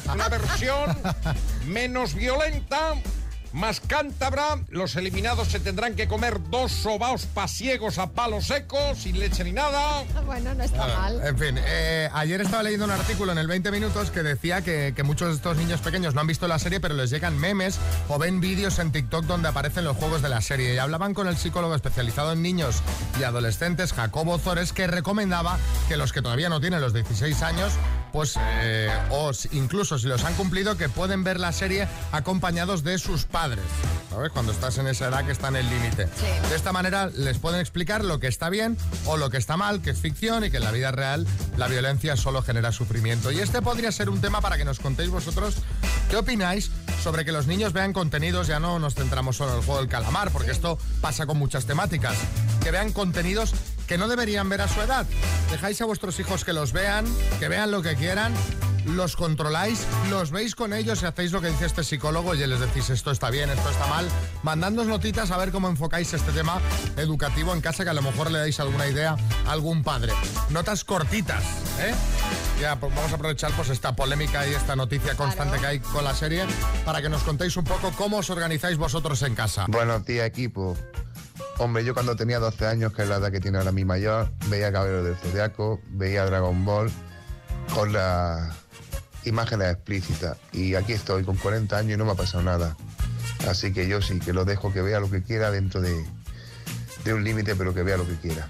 Una 0.13 0.29
versión 0.29 0.97
menos 1.67 2.15
violenta, 2.15 2.95
más 3.53 3.81
cántabra. 3.81 4.59
Los 4.69 4.97
eliminados 4.97 5.49
se 5.49 5.61
tendrán 5.61 5.95
que 5.95 6.09
comer 6.09 6.41
dos 6.51 6.73
sobaos 6.73 7.27
pasiegos 7.27 7.99
a 7.99 8.11
palo 8.11 8.41
seco, 8.41 8.79
sin 8.95 9.19
leche 9.19 9.45
ni 9.45 9.53
nada. 9.53 10.05
Bueno, 10.27 10.55
no 10.55 10.63
está 10.65 10.85
Ah, 10.85 10.99
mal. 11.03 11.21
En 11.27 11.39
fin, 11.39 11.59
eh, 11.59 12.09
ayer 12.15 12.41
estaba 12.41 12.63
leyendo 12.63 12.87
un 12.87 12.91
artículo 12.93 13.33
en 13.33 13.39
el 13.39 13.47
20 13.47 13.71
Minutos 13.71 14.11
que 14.11 14.23
decía 14.23 14.63
que, 14.63 14.93
que 14.97 15.03
muchos 15.03 15.29
de 15.29 15.35
estos 15.35 15.57
niños 15.59 15.81
pequeños 15.81 16.15
no 16.15 16.21
han 16.23 16.27
visto 16.27 16.49
la 16.49 16.59
serie, 16.59 16.81
pero 16.81 16.95
les 16.95 17.11
llegan 17.11 17.37
memes 17.39 17.79
o 18.09 18.19
ven 18.19 18.41
vídeos 18.41 18.79
en 18.79 18.93
TikTok 18.93 19.25
donde 19.27 19.49
aparecen 19.49 19.85
los 19.85 19.97
juegos 19.97 20.23
de 20.23 20.29
la 20.31 20.41
serie. 20.41 20.75
Y 20.75 20.79
hablaban 20.79 21.13
con 21.13 21.27
el 21.29 21.37
psicólogo 21.37 21.75
especializado 21.75 22.33
en 22.33 22.41
niños 22.43 22.77
y 23.21 23.25
adolescentes, 23.25 23.93
Jacobo 23.93 24.39
Zores, 24.39 24.73
que 24.73 24.87
recomendaba 24.87 25.59
que 25.89 25.97
los 25.97 26.13
que 26.13 26.23
todavía 26.23 26.49
no 26.49 26.61
tienen 26.61 26.81
los 26.81 26.95
16 26.95 27.43
años, 27.43 27.73
pues, 28.13 28.39
eh, 28.39 28.91
o 29.11 29.31
incluso 29.53 29.99
si 29.99 30.07
los 30.07 30.25
han 30.25 30.35
cumplido, 30.35 30.77
que 30.77 30.89
pueden 30.89 31.25
ver 31.25 31.41
la 31.41 31.53
serie 31.53 31.89
acompañados 32.13 32.85
de 32.85 32.99
sus 32.99 33.25
padres. 33.25 33.65
¿Sabes? 34.11 34.31
Cuando 34.31 34.53
estás 34.53 34.77
en 34.79 34.87
esa 34.87 35.09
edad 35.09 35.25
que 35.25 35.33
está 35.33 35.49
en 35.49 35.57
el 35.57 35.71
límite. 35.71 36.07
De 36.49 36.55
esta 36.55 36.73
manera 36.73 37.07
les 37.07 37.39
pueden 37.39 37.61
explicar 37.61 38.05
lo 38.05 38.21
que 38.21 38.29
está 38.29 38.51
bien 38.51 38.77
o 39.07 39.17
lo 39.17 39.31
que 39.31 39.39
está 39.39 39.57
mal, 39.57 39.81
que 39.81 39.91
es 39.91 39.99
ficción 39.99 40.45
y 40.45 40.51
que 40.51 40.59
en 40.59 40.65
la 40.65 40.71
vida 40.71 40.93
real 40.93 41.27
la 41.57 41.67
violencia 41.69 42.17
solo 42.17 42.43
genera 42.43 42.73
sufrimiento. 42.73 43.33
Y 43.33 43.41
este 43.41 43.63
podría 43.63 43.91
ser 43.91 44.11
un 44.11 44.21
tema 44.21 44.41
para 44.41 44.59
que 44.59 44.65
nos 44.65 44.81
contéis 44.81 45.09
vosotros 45.09 45.57
qué 46.11 46.17
opináis 46.17 46.71
sobre 47.03 47.25
que 47.25 47.33
los 47.33 47.47
niños 47.47 47.73
vean 47.73 47.93
contenidos, 47.93 48.47
ya 48.47 48.61
no 48.61 48.79
nos 48.79 48.95
centramos 48.95 49.37
solo 49.37 49.53
en 49.53 49.59
el 49.59 49.65
juego 49.65 49.81
del 49.81 49.89
calamar, 49.89 50.31
porque 50.31 50.53
esto 50.53 50.79
pasa 51.01 51.27
con 51.27 51.39
muchas 51.39 51.65
temáticas, 51.65 52.17
que 52.63 52.71
vean 52.71 52.93
contenidos 52.93 53.55
que 53.87 53.99
no 53.99 54.09
deberían 54.09 54.49
ver 54.49 54.61
a 54.61 54.69
su 54.69 54.81
edad. 54.81 55.07
Dejáis 55.51 55.81
a 55.81 55.85
vuestros 55.85 56.19
hijos 56.21 56.45
que 56.45 56.53
los 56.53 56.73
vean, 56.73 57.05
que 57.39 57.49
vean 57.49 57.71
lo 57.71 57.83
que 57.83 57.95
quieran, 57.97 58.33
los 58.87 59.17
controláis, 59.17 59.87
los 60.11 60.31
veis 60.31 60.55
con 60.55 60.73
ellos 60.73 61.03
y 61.03 61.07
hacéis 61.07 61.33
lo 61.33 61.41
que 61.41 61.49
dice 61.49 61.67
este 61.67 61.85
psicólogo 61.85 62.35
y 62.35 62.47
les 62.47 62.61
decís 62.61 62.91
esto 62.91 63.11
está 63.11 63.31
bien, 63.31 63.51
esto 63.51 63.71
está 63.71 63.87
mal, 63.87 64.09
mandándonos 64.43 64.89
notitas 64.89 65.31
a 65.31 65.37
ver 65.37 65.53
cómo 65.53 65.69
enfocáis 65.69 66.13
este 66.13 66.33
tema 66.33 66.61
educativo 66.97 67.53
en 67.55 67.61
casa 67.61 67.85
que 67.85 67.91
a 67.91 67.95
lo 67.95 68.03
mejor 68.03 68.31
le 68.31 68.39
dais 68.39 68.59
alguna 68.61 68.87
idea 68.87 69.17
a 69.47 69.53
algún 69.53 69.83
padre. 69.83 70.13
Notas 70.51 70.85
cortitas, 70.85 71.43
¿eh? 71.81 71.95
Ya, 72.61 72.79
pues 72.79 72.95
vamos 72.95 73.13
a 73.13 73.17
aprovechar 73.17 73.53
pues 73.53 73.71
esta 73.71 73.95
polémica 73.97 74.47
y 74.47 74.55
esta 74.55 74.77
noticia 74.77 75.17
constante 75.17 75.59
que 75.59 75.67
hay 75.67 75.81
con 75.81 76.05
la 76.05 76.15
serie 76.15 76.45
para 76.85 77.03
que 77.03 77.09
nos 77.09 77.23
contéis 77.23 77.57
un 77.57 77.65
poco 77.65 77.93
cómo 77.97 78.19
os 78.19 78.31
organizáis 78.31 78.77
vosotros 78.77 79.23
en 79.23 79.35
casa. 79.35 79.67
Buenos 79.69 80.05
días, 80.05 80.27
equipo. 80.27 80.77
Hombre, 81.63 81.85
yo 81.85 81.95
cuando 81.95 82.17
tenía 82.17 82.41
12 82.41 82.67
años, 82.67 82.93
que 82.93 83.03
es 83.03 83.09
la 83.09 83.19
edad 83.19 83.31
que 83.31 83.39
tiene 83.39 83.57
ahora 83.57 83.71
mi 83.71 83.85
mayor, 83.85 84.33
veía 84.49 84.73
Caballero 84.73 85.05
del 85.05 85.15
Zodiaco, 85.15 85.81
veía 85.91 86.25
Dragon 86.25 86.65
Ball 86.65 86.91
con 87.73 87.93
las 87.93 88.53
imágenes 89.25 89.71
explícitas. 89.71 90.37
Y 90.51 90.75
aquí 90.75 90.93
estoy 90.93 91.23
con 91.23 91.37
40 91.37 91.79
años 91.79 91.93
y 91.93 91.97
no 91.97 92.05
me 92.05 92.11
ha 92.11 92.15
pasado 92.17 92.43
nada. 92.43 92.77
Así 93.49 93.73
que 93.73 93.87
yo 93.87 94.03
sí, 94.03 94.19
que 94.19 94.33
lo 94.33 94.45
dejo 94.45 94.73
que 94.73 94.83
vea 94.83 94.99
lo 94.99 95.09
que 95.09 95.23
quiera 95.23 95.53
dentro 95.53 95.81
de, 95.81 96.05
de 97.05 97.15
un 97.15 97.23
límite, 97.23 97.55
pero 97.55 97.73
que 97.73 97.85
vea 97.85 97.97
lo 97.97 98.09
que 98.09 98.17
quiera. 98.17 98.49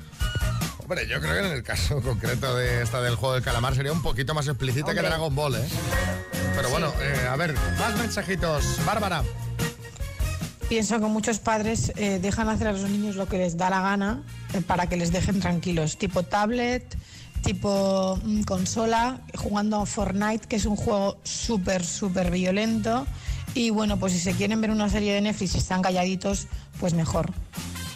Hombre, 0.78 1.06
yo 1.06 1.20
creo 1.20 1.34
que 1.34 1.46
en 1.46 1.52
el 1.52 1.62
caso 1.62 2.00
concreto 2.02 2.56
de 2.56 2.80
esta 2.80 3.02
del 3.02 3.16
juego 3.16 3.34
del 3.34 3.42
calamar 3.42 3.74
sería 3.74 3.92
un 3.92 4.00
poquito 4.00 4.32
más 4.32 4.48
explícita 4.48 4.94
que. 4.94 5.02
Dragon 5.02 5.34
Ball, 5.34 5.56
¿eh? 5.56 5.68
Pero 6.56 6.70
bueno, 6.70 6.90
eh, 6.98 7.28
a 7.30 7.36
ver, 7.36 7.52
más 7.78 7.94
mensajitos. 7.98 8.64
Bárbara. 8.86 9.22
Pienso 10.72 10.98
que 10.98 11.04
muchos 11.04 11.38
padres 11.38 11.92
eh, 11.96 12.18
dejan 12.18 12.48
hacer 12.48 12.66
a 12.66 12.72
los 12.72 12.88
niños 12.88 13.16
lo 13.16 13.28
que 13.28 13.36
les 13.36 13.58
da 13.58 13.68
la 13.68 13.82
gana 13.82 14.22
eh, 14.54 14.62
para 14.62 14.86
que 14.86 14.96
les 14.96 15.12
dejen 15.12 15.38
tranquilos, 15.38 15.98
tipo 15.98 16.22
tablet, 16.22 16.96
tipo 17.42 18.18
mm, 18.24 18.44
consola, 18.44 19.20
jugando 19.36 19.76
a 19.76 19.84
Fortnite, 19.84 20.48
que 20.48 20.56
es 20.56 20.64
un 20.64 20.76
juego 20.76 21.18
súper, 21.24 21.84
súper 21.84 22.30
violento. 22.30 23.06
Y 23.52 23.68
bueno, 23.68 23.98
pues 23.98 24.14
si 24.14 24.18
se 24.18 24.32
quieren 24.32 24.62
ver 24.62 24.70
una 24.70 24.88
serie 24.88 25.12
de 25.12 25.20
Netflix 25.20 25.56
y 25.56 25.58
están 25.58 25.82
calladitos, 25.82 26.46
pues 26.80 26.94
mejor. 26.94 27.34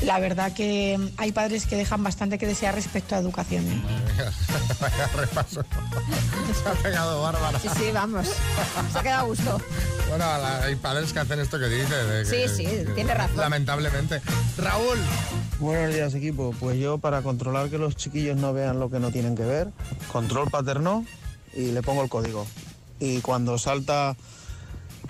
La 0.02 0.18
verdad 0.18 0.52
que 0.52 0.98
hay 1.16 1.32
padres 1.32 1.64
que 1.66 1.74
dejan 1.76 2.02
bastante 2.04 2.36
que 2.38 2.46
desear 2.46 2.74
respecto 2.74 3.14
a 3.14 3.18
educación. 3.18 3.64
¿eh? 3.66 3.82
Vaya 4.80 5.06
repaso. 5.16 5.64
Se 6.62 6.68
ha 6.68 6.72
pegado 6.74 7.22
Bárbara. 7.22 7.58
Sí, 7.58 7.68
sí, 7.76 7.84
vamos. 7.92 8.26
Se 8.92 8.98
ha 8.98 9.02
quedado 9.02 9.20
a 9.22 9.26
gusto. 9.26 9.60
Bueno, 10.08 10.24
la- 10.24 10.64
hay 10.64 10.76
padres 10.76 11.12
que 11.12 11.18
hacen 11.20 11.40
esto 11.40 11.58
que 11.58 11.66
dice. 11.68 11.94
de 11.94 12.24
que- 12.30 12.48
Sí, 12.48 12.54
sí, 12.56 12.64
que- 12.64 12.92
tiene 12.94 13.14
razón. 13.14 13.38
Lamentablemente. 13.38 14.20
Raúl. 14.58 14.98
Buenos 15.58 15.94
días 15.94 16.12
equipo, 16.14 16.54
pues 16.60 16.78
yo 16.78 16.98
para 16.98 17.22
controlar 17.22 17.70
que 17.70 17.78
los 17.78 17.96
chiquillos 17.96 18.36
no 18.36 18.52
vean 18.52 18.78
lo 18.78 18.90
que 18.90 19.00
no 19.00 19.10
tienen 19.10 19.34
que 19.34 19.44
ver, 19.44 19.68
control 20.12 20.50
paterno 20.50 21.06
y 21.54 21.72
le 21.72 21.82
pongo 21.82 22.02
el 22.02 22.10
código. 22.10 22.46
Y 23.00 23.20
cuando 23.22 23.56
salta 23.56 24.14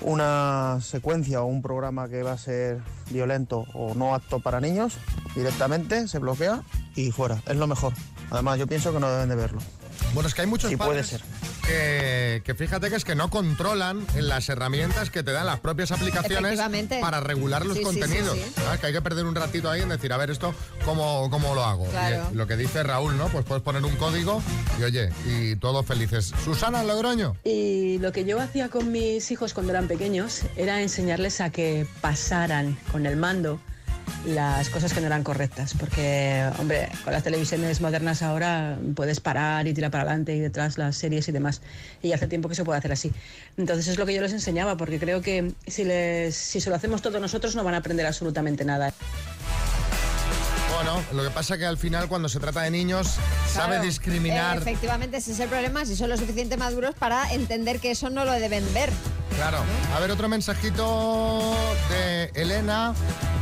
una 0.02 0.78
secuencia 0.80 1.42
o 1.42 1.46
un 1.46 1.62
programa 1.62 2.09
que 2.09 2.22
va 2.22 2.32
a 2.32 2.38
ser 2.38 2.80
violento 3.11 3.64
o 3.74 3.94
no 3.94 4.14
apto 4.14 4.40
para 4.40 4.61
niños, 4.61 4.98
directamente 5.35 6.09
se 6.09 6.18
bloquea 6.18 6.62
y 6.94 7.11
fuera, 7.11 7.42
es 7.46 7.56
lo 7.56 7.66
mejor. 7.66 7.92
Además 8.30 8.59
yo 8.59 8.66
pienso 8.66 8.92
que 8.92 9.00
no 9.00 9.11
deben 9.11 9.28
de 9.28 9.37
verlo. 9.37 9.61
Bueno, 10.14 10.28
es 10.28 10.34
que 10.34 10.40
hay 10.42 10.46
muchos 10.46 10.70
puede 10.74 10.78
padres 10.88 11.06
ser. 11.08 11.20
Que, 11.66 12.42
que 12.44 12.54
fíjate 12.54 12.88
que 12.90 12.96
es 12.96 13.04
que 13.04 13.14
no 13.16 13.28
controlan 13.28 14.06
en 14.14 14.28
las 14.28 14.48
herramientas 14.48 15.10
que 15.10 15.22
te 15.24 15.32
dan 15.32 15.46
las 15.46 15.58
propias 15.60 15.90
aplicaciones 15.90 16.58
para 17.00 17.20
regular 17.20 17.66
los 17.66 17.76
Sí, 17.76 17.84
sí, 17.84 17.90
sí, 17.92 18.00
contenidos. 18.00 18.34
sí. 18.38 18.52
¿sabes? 18.54 18.80
Que 18.80 18.86
hay 18.86 18.92
que 18.92 19.02
perder 19.02 19.24
un 19.26 19.34
ratito 19.34 19.68
ahí 19.68 19.82
en 19.82 19.88
decir, 19.88 20.12
a 20.12 20.16
ver, 20.16 20.30
esto, 20.30 20.54
¿cómo, 20.84 21.28
cómo 21.28 21.54
lo 21.54 21.64
hago? 21.64 21.84
Claro. 21.86 22.28
Y 22.32 22.36
lo 22.36 22.46
que 22.46 22.56
dice 22.56 22.82
Raúl, 22.84 23.16
¿no? 23.18 23.26
Pues 23.28 23.44
puedes 23.44 23.62
poner 23.64 23.84
un 23.84 23.96
código 23.96 24.40
y 24.78 24.84
oye, 24.84 25.10
y 25.26 25.56
todos 25.56 25.84
felices. 25.84 26.32
Susana 26.44 26.84
Logroño. 26.84 27.36
Y 27.44 27.98
lo 27.98 28.12
que 28.12 28.24
yo 28.24 28.40
hacía 28.40 28.68
con 28.68 28.92
mis 28.92 29.30
hijos 29.32 29.52
cuando 29.52 29.72
eran 29.72 29.88
pequeños 29.88 30.42
era 30.56 30.80
enseñarles 30.82 31.40
a 31.40 31.50
que 31.50 31.86
pasaran 32.00 32.78
con 32.92 33.06
el 33.06 33.16
mando 33.16 33.60
las 34.26 34.70
cosas 34.70 34.92
que 34.92 35.00
no 35.00 35.06
eran 35.06 35.22
correctas, 35.22 35.74
porque, 35.78 36.44
hombre, 36.58 36.88
con 37.04 37.12
las 37.12 37.22
televisiones 37.22 37.80
modernas 37.80 38.22
ahora 38.22 38.78
puedes 38.94 39.20
parar 39.20 39.66
y 39.66 39.74
tirar 39.74 39.90
para 39.90 40.02
adelante 40.04 40.34
y 40.34 40.40
detrás 40.40 40.78
las 40.78 40.96
series 40.96 41.28
y 41.28 41.32
demás, 41.32 41.62
y 42.02 42.12
hace 42.12 42.26
tiempo 42.26 42.48
que 42.48 42.54
se 42.54 42.64
puede 42.64 42.78
hacer 42.78 42.92
así. 42.92 43.12
Entonces 43.56 43.88
es 43.88 43.98
lo 43.98 44.06
que 44.06 44.14
yo 44.14 44.22
les 44.22 44.32
enseñaba, 44.32 44.76
porque 44.76 44.98
creo 44.98 45.22
que 45.22 45.52
si, 45.66 45.84
les, 45.84 46.34
si 46.34 46.60
se 46.60 46.70
lo 46.70 46.76
hacemos 46.76 47.02
todos 47.02 47.20
nosotros 47.20 47.54
no 47.54 47.64
van 47.64 47.74
a 47.74 47.78
aprender 47.78 48.06
absolutamente 48.06 48.64
nada. 48.64 48.92
Bueno, 50.76 51.02
lo 51.14 51.22
que 51.22 51.30
pasa 51.30 51.56
que 51.56 51.64
al 51.64 51.78
final 51.78 52.06
cuando 52.06 52.28
se 52.28 52.38
trata 52.38 52.60
de 52.60 52.70
niños 52.70 53.16
sabe 53.50 53.68
Claro. 53.76 53.82
discriminar. 53.84 54.58
Eh, 54.58 54.60
efectivamente, 54.60 55.16
ese 55.16 55.32
es 55.32 55.40
el 55.40 55.48
problema, 55.48 55.86
si 55.86 55.96
son 55.96 56.10
lo 56.10 56.18
suficientemente 56.18 56.58
maduros 56.58 56.94
para 56.94 57.32
entender 57.32 57.80
que 57.80 57.92
eso 57.92 58.10
no 58.10 58.26
lo 58.26 58.32
deben 58.32 58.62
ver. 58.74 58.90
Claro. 59.36 59.64
A 59.94 60.00
ver, 60.00 60.10
otro 60.10 60.28
mensajito 60.28 61.54
de 61.88 62.30
Elena 62.34 62.92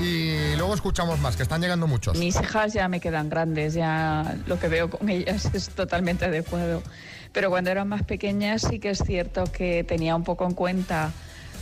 y 0.00 0.54
luego 0.54 0.74
escuchamos 0.76 1.18
más, 1.18 1.34
que 1.34 1.42
están 1.42 1.60
llegando 1.60 1.88
muchos. 1.88 2.16
Mis 2.18 2.36
hijas 2.40 2.72
ya 2.72 2.86
me 2.88 3.00
quedan 3.00 3.28
grandes, 3.30 3.74
ya 3.74 4.36
lo 4.46 4.60
que 4.60 4.68
veo 4.68 4.88
con 4.88 5.08
ellas 5.08 5.46
es 5.54 5.70
totalmente 5.70 6.26
adecuado. 6.26 6.84
Pero 7.32 7.50
cuando 7.50 7.68
eran 7.70 7.88
más 7.88 8.04
pequeñas 8.04 8.62
sí 8.62 8.78
que 8.78 8.90
es 8.90 9.02
cierto 9.04 9.42
que 9.44 9.82
tenía 9.82 10.14
un 10.14 10.22
poco 10.22 10.46
en 10.46 10.54
cuenta 10.54 11.10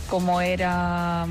cómo 0.07 0.39
era 0.39 1.25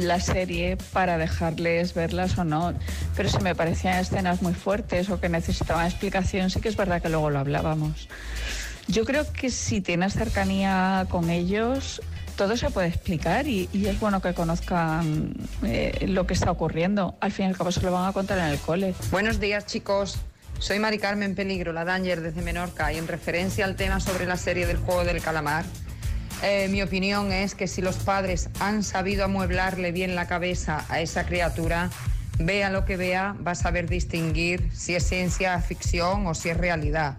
la 0.00 0.20
serie 0.20 0.76
para 0.92 1.18
dejarles 1.18 1.94
verlas 1.94 2.38
o 2.38 2.44
no. 2.44 2.74
Pero 3.16 3.28
si 3.28 3.38
me 3.38 3.54
parecían 3.54 3.98
escenas 3.98 4.42
muy 4.42 4.54
fuertes 4.54 5.08
o 5.10 5.20
que 5.20 5.28
necesitaban 5.28 5.86
explicación, 5.86 6.50
sí 6.50 6.60
que 6.60 6.68
es 6.68 6.76
verdad 6.76 7.02
que 7.02 7.08
luego 7.08 7.30
lo 7.30 7.38
hablábamos. 7.38 8.08
Yo 8.88 9.04
creo 9.04 9.30
que 9.32 9.50
si 9.50 9.80
tienes 9.80 10.12
cercanía 10.12 11.06
con 11.08 11.30
ellos, 11.30 12.00
todo 12.36 12.56
se 12.56 12.70
puede 12.70 12.88
explicar 12.88 13.48
y, 13.48 13.68
y 13.72 13.86
es 13.86 13.98
bueno 13.98 14.20
que 14.20 14.32
conozcan 14.34 15.34
eh, 15.64 16.06
lo 16.06 16.26
que 16.26 16.34
está 16.34 16.50
ocurriendo. 16.50 17.16
Al 17.20 17.32
fin 17.32 17.46
y 17.46 17.48
al 17.48 17.56
cabo 17.56 17.72
se 17.72 17.80
lo 17.80 17.90
van 17.90 18.08
a 18.08 18.12
contar 18.12 18.38
en 18.38 18.44
el 18.44 18.58
cole. 18.58 18.94
Buenos 19.10 19.40
días, 19.40 19.66
chicos. 19.66 20.18
Soy 20.58 20.78
Mari 20.78 20.98
Carmen 20.98 21.34
Peligro, 21.34 21.72
la 21.72 21.84
Danger 21.84 22.20
desde 22.20 22.40
Menorca, 22.40 22.92
y 22.92 22.96
en 22.96 23.08
referencia 23.08 23.64
al 23.64 23.76
tema 23.76 24.00
sobre 24.00 24.26
la 24.26 24.36
serie 24.36 24.66
del 24.66 24.78
juego 24.78 25.04
del 25.04 25.20
calamar, 25.20 25.64
eh, 26.42 26.68
mi 26.68 26.82
opinión 26.82 27.32
es 27.32 27.54
que 27.54 27.66
si 27.66 27.82
los 27.82 27.96
padres 27.96 28.48
han 28.60 28.82
sabido 28.82 29.24
amueblarle 29.24 29.92
bien 29.92 30.14
la 30.14 30.26
cabeza 30.26 30.84
a 30.88 31.00
esa 31.00 31.24
criatura, 31.24 31.90
vea 32.38 32.70
lo 32.70 32.84
que 32.84 32.96
vea, 32.96 33.34
va 33.46 33.52
a 33.52 33.54
saber 33.54 33.88
distinguir 33.88 34.70
si 34.74 34.94
es 34.94 35.06
ciencia 35.06 35.58
ficción 35.60 36.26
o 36.26 36.34
si 36.34 36.50
es 36.50 36.56
realidad. 36.56 37.16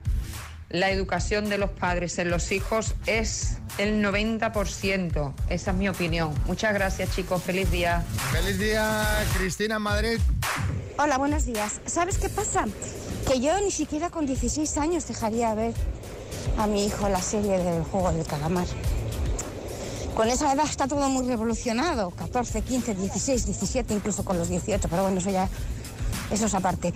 La 0.69 0.91
educación 0.91 1.47
de 1.49 1.58
los 1.58 1.69
padres 1.69 2.19
en 2.19 2.30
los 2.30 2.51
hijos 2.51 2.93
es 3.06 3.58
el 3.77 4.03
90%. 4.03 5.34
Esa 5.49 5.71
es 5.71 5.77
mi 5.77 5.88
opinión. 5.88 6.34
Muchas 6.45 6.73
gracias, 6.73 7.15
chicos. 7.15 7.41
Feliz 7.41 7.71
día. 7.71 8.03
Feliz 8.34 8.60
día, 8.60 9.06
Cristina 9.38 9.80
Madrid. 9.80 10.19
Hola, 10.97 11.17
buenos 11.17 11.45
días. 11.45 11.80
¿Sabes 11.86 12.17
qué 12.17 12.27
pasa? 12.27 12.65
Que 13.27 13.39
yo 13.39 13.60
ni 13.62 13.71
siquiera 13.71 14.10
con 14.10 14.25
16 14.25 14.77
años 14.77 15.08
dejaría 15.08 15.53
ver 15.53 15.73
a 16.58 16.67
mi 16.67 16.86
hijo 16.86 17.08
la 17.08 17.21
serie 17.21 17.60
del 17.60 17.84
juego 17.84 18.12
del 18.12 18.25
calamar. 18.25 18.67
Con 20.17 20.30
esa 20.30 20.51
edad 20.51 20.65
está 20.65 20.88
todo 20.88 21.08
muy 21.10 21.27
revolucionado. 21.27 22.10
14, 22.10 22.63
15, 22.63 22.95
16, 22.95 23.45
17, 23.45 23.93
incluso 23.93 24.25
con 24.25 24.36
los 24.39 24.49
18. 24.49 24.88
Pero 24.89 25.03
bueno, 25.03 25.19
eso 25.19 25.30
ya, 25.30 25.47
eso 26.32 26.47
es 26.47 26.53
aparte. 26.56 26.91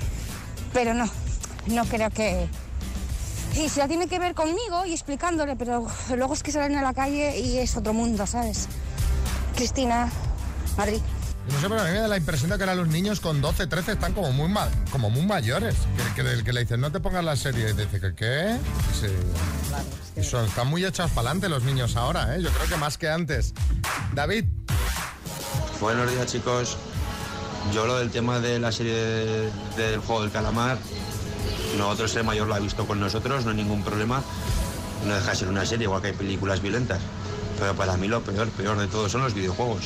Pero 0.74 0.96
no, 0.96 1.08
no 1.68 1.86
creo 1.86 2.10
que... 2.10 2.48
Sí, 3.54 3.70
se 3.70 3.80
la 3.80 3.88
tiene 3.88 4.08
que 4.08 4.18
ver 4.18 4.34
conmigo 4.34 4.88
y 4.88 4.94
explicándole, 4.94 5.56
pero 5.56 5.86
luego 6.16 6.34
es 6.34 6.42
que 6.42 6.52
salen 6.52 6.76
a 6.80 6.82
la 6.82 6.96
calle 6.96 7.38
y 7.38 7.60
es 7.60 7.78
otro 7.78 7.94
mundo, 7.94 8.26
¿sabes? 8.26 8.68
Cristina, 9.56 10.10
Madrid. 10.76 11.02
No 11.52 11.60
sé, 11.60 11.70
pero 11.70 11.82
a 11.82 11.84
mí 11.84 11.92
me 11.92 12.00
da 12.00 12.08
la 12.08 12.18
impresión 12.18 12.50
de 12.50 12.58
que 12.58 12.64
ahora 12.64 12.74
los 12.76 12.88
niños 12.88 13.20
con 13.20 13.40
12, 13.40 13.68
13 13.68 13.92
están 13.92 14.14
como 14.14 14.32
muy, 14.32 14.52
como 14.92 15.12
muy 15.12 15.26
mayores. 15.28 15.76
Que, 16.16 16.24
que- 16.24 16.44
que 16.44 16.54
le 16.54 16.62
dicen, 16.62 16.82
no 16.82 16.92
te 16.92 17.00
pongas 17.00 17.24
la 17.24 17.36
serie. 17.36 17.70
Y 17.70 17.74
dice, 17.74 18.00
¿que 18.00 18.16
qué? 18.16 18.58
Y 20.16 20.24
se- 20.24 20.30
Son- 20.30 20.46
están 20.46 20.68
muy 20.68 20.84
echados 20.86 21.12
para 21.12 21.30
adelante 21.30 21.50
los 21.50 21.64
niños 21.64 21.96
ahora, 21.96 22.36
¿eh? 22.36 22.42
Yo 22.42 22.50
creo 22.50 22.68
que 22.68 22.78
más 22.78 22.98
que 22.98 23.10
antes. 23.10 23.54
David. 24.14 24.46
Buenos 25.80 26.12
días 26.12 26.26
chicos. 26.32 26.78
Yo 27.74 27.86
lo 27.86 27.98
del 28.00 28.10
tema 28.12 28.40
de 28.40 28.60
la 28.60 28.72
serie 28.72 28.94
de- 28.94 29.52
del 29.78 30.00
juego 30.00 30.22
del 30.24 30.32
calamar, 30.32 30.78
nosotros 31.78 32.16
el 32.16 32.24
mayor 32.24 32.48
lo 32.48 32.56
ha 32.56 32.60
visto 32.60 32.86
con 32.88 33.00
nosotros, 33.00 33.46
no 33.46 33.52
hay 33.52 33.58
ningún 33.58 33.84
problema. 33.84 34.22
No 35.08 35.16
deja 35.16 35.32
de 35.32 35.36
ser 35.36 35.48
una 35.48 35.66
serie, 35.66 35.86
igual 35.86 36.02
que 36.02 36.08
hay 36.10 36.14
películas 36.14 36.62
violentas. 36.62 37.00
Pero 37.60 37.76
para 37.76 37.98
mí 37.98 38.08
lo 38.08 38.22
peor, 38.24 38.50
peor 38.50 38.78
de 38.78 38.88
todo 38.88 39.08
son 39.10 39.22
los 39.22 39.34
videojuegos. 39.34 39.84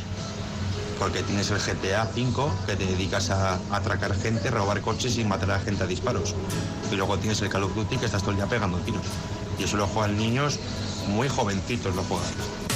Porque 1.00 1.24
tienes 1.24 1.52
el 1.52 1.58
GTA 1.60 2.06
V 2.16 2.52
que 2.66 2.76
te 2.78 2.86
dedicas 2.86 3.30
a, 3.30 3.56
a 3.56 3.76
atracar 3.76 4.16
gente, 4.18 4.50
robar 4.50 4.80
coches 4.82 5.18
y 5.18 5.26
matar 5.26 5.52
a 5.52 5.60
gente 5.60 5.84
a 5.84 5.88
disparos. 5.88 6.34
Y 6.92 6.96
luego 6.96 7.18
tienes 7.18 7.42
el 7.42 7.50
Call 7.50 7.64
of 7.64 7.76
Duty 7.76 7.98
que 7.98 8.06
estás 8.06 8.22
todo 8.22 8.32
el 8.32 8.38
día 8.38 8.46
pegando 8.48 8.78
tiros. 8.80 9.02
Y 9.60 9.64
eso 9.64 9.78
lo 9.78 9.88
juegan 9.88 10.18
niños 10.18 10.60
muy 11.08 11.28
jovencitos, 11.30 11.96
lo 11.96 12.04
juegan. 12.04 12.75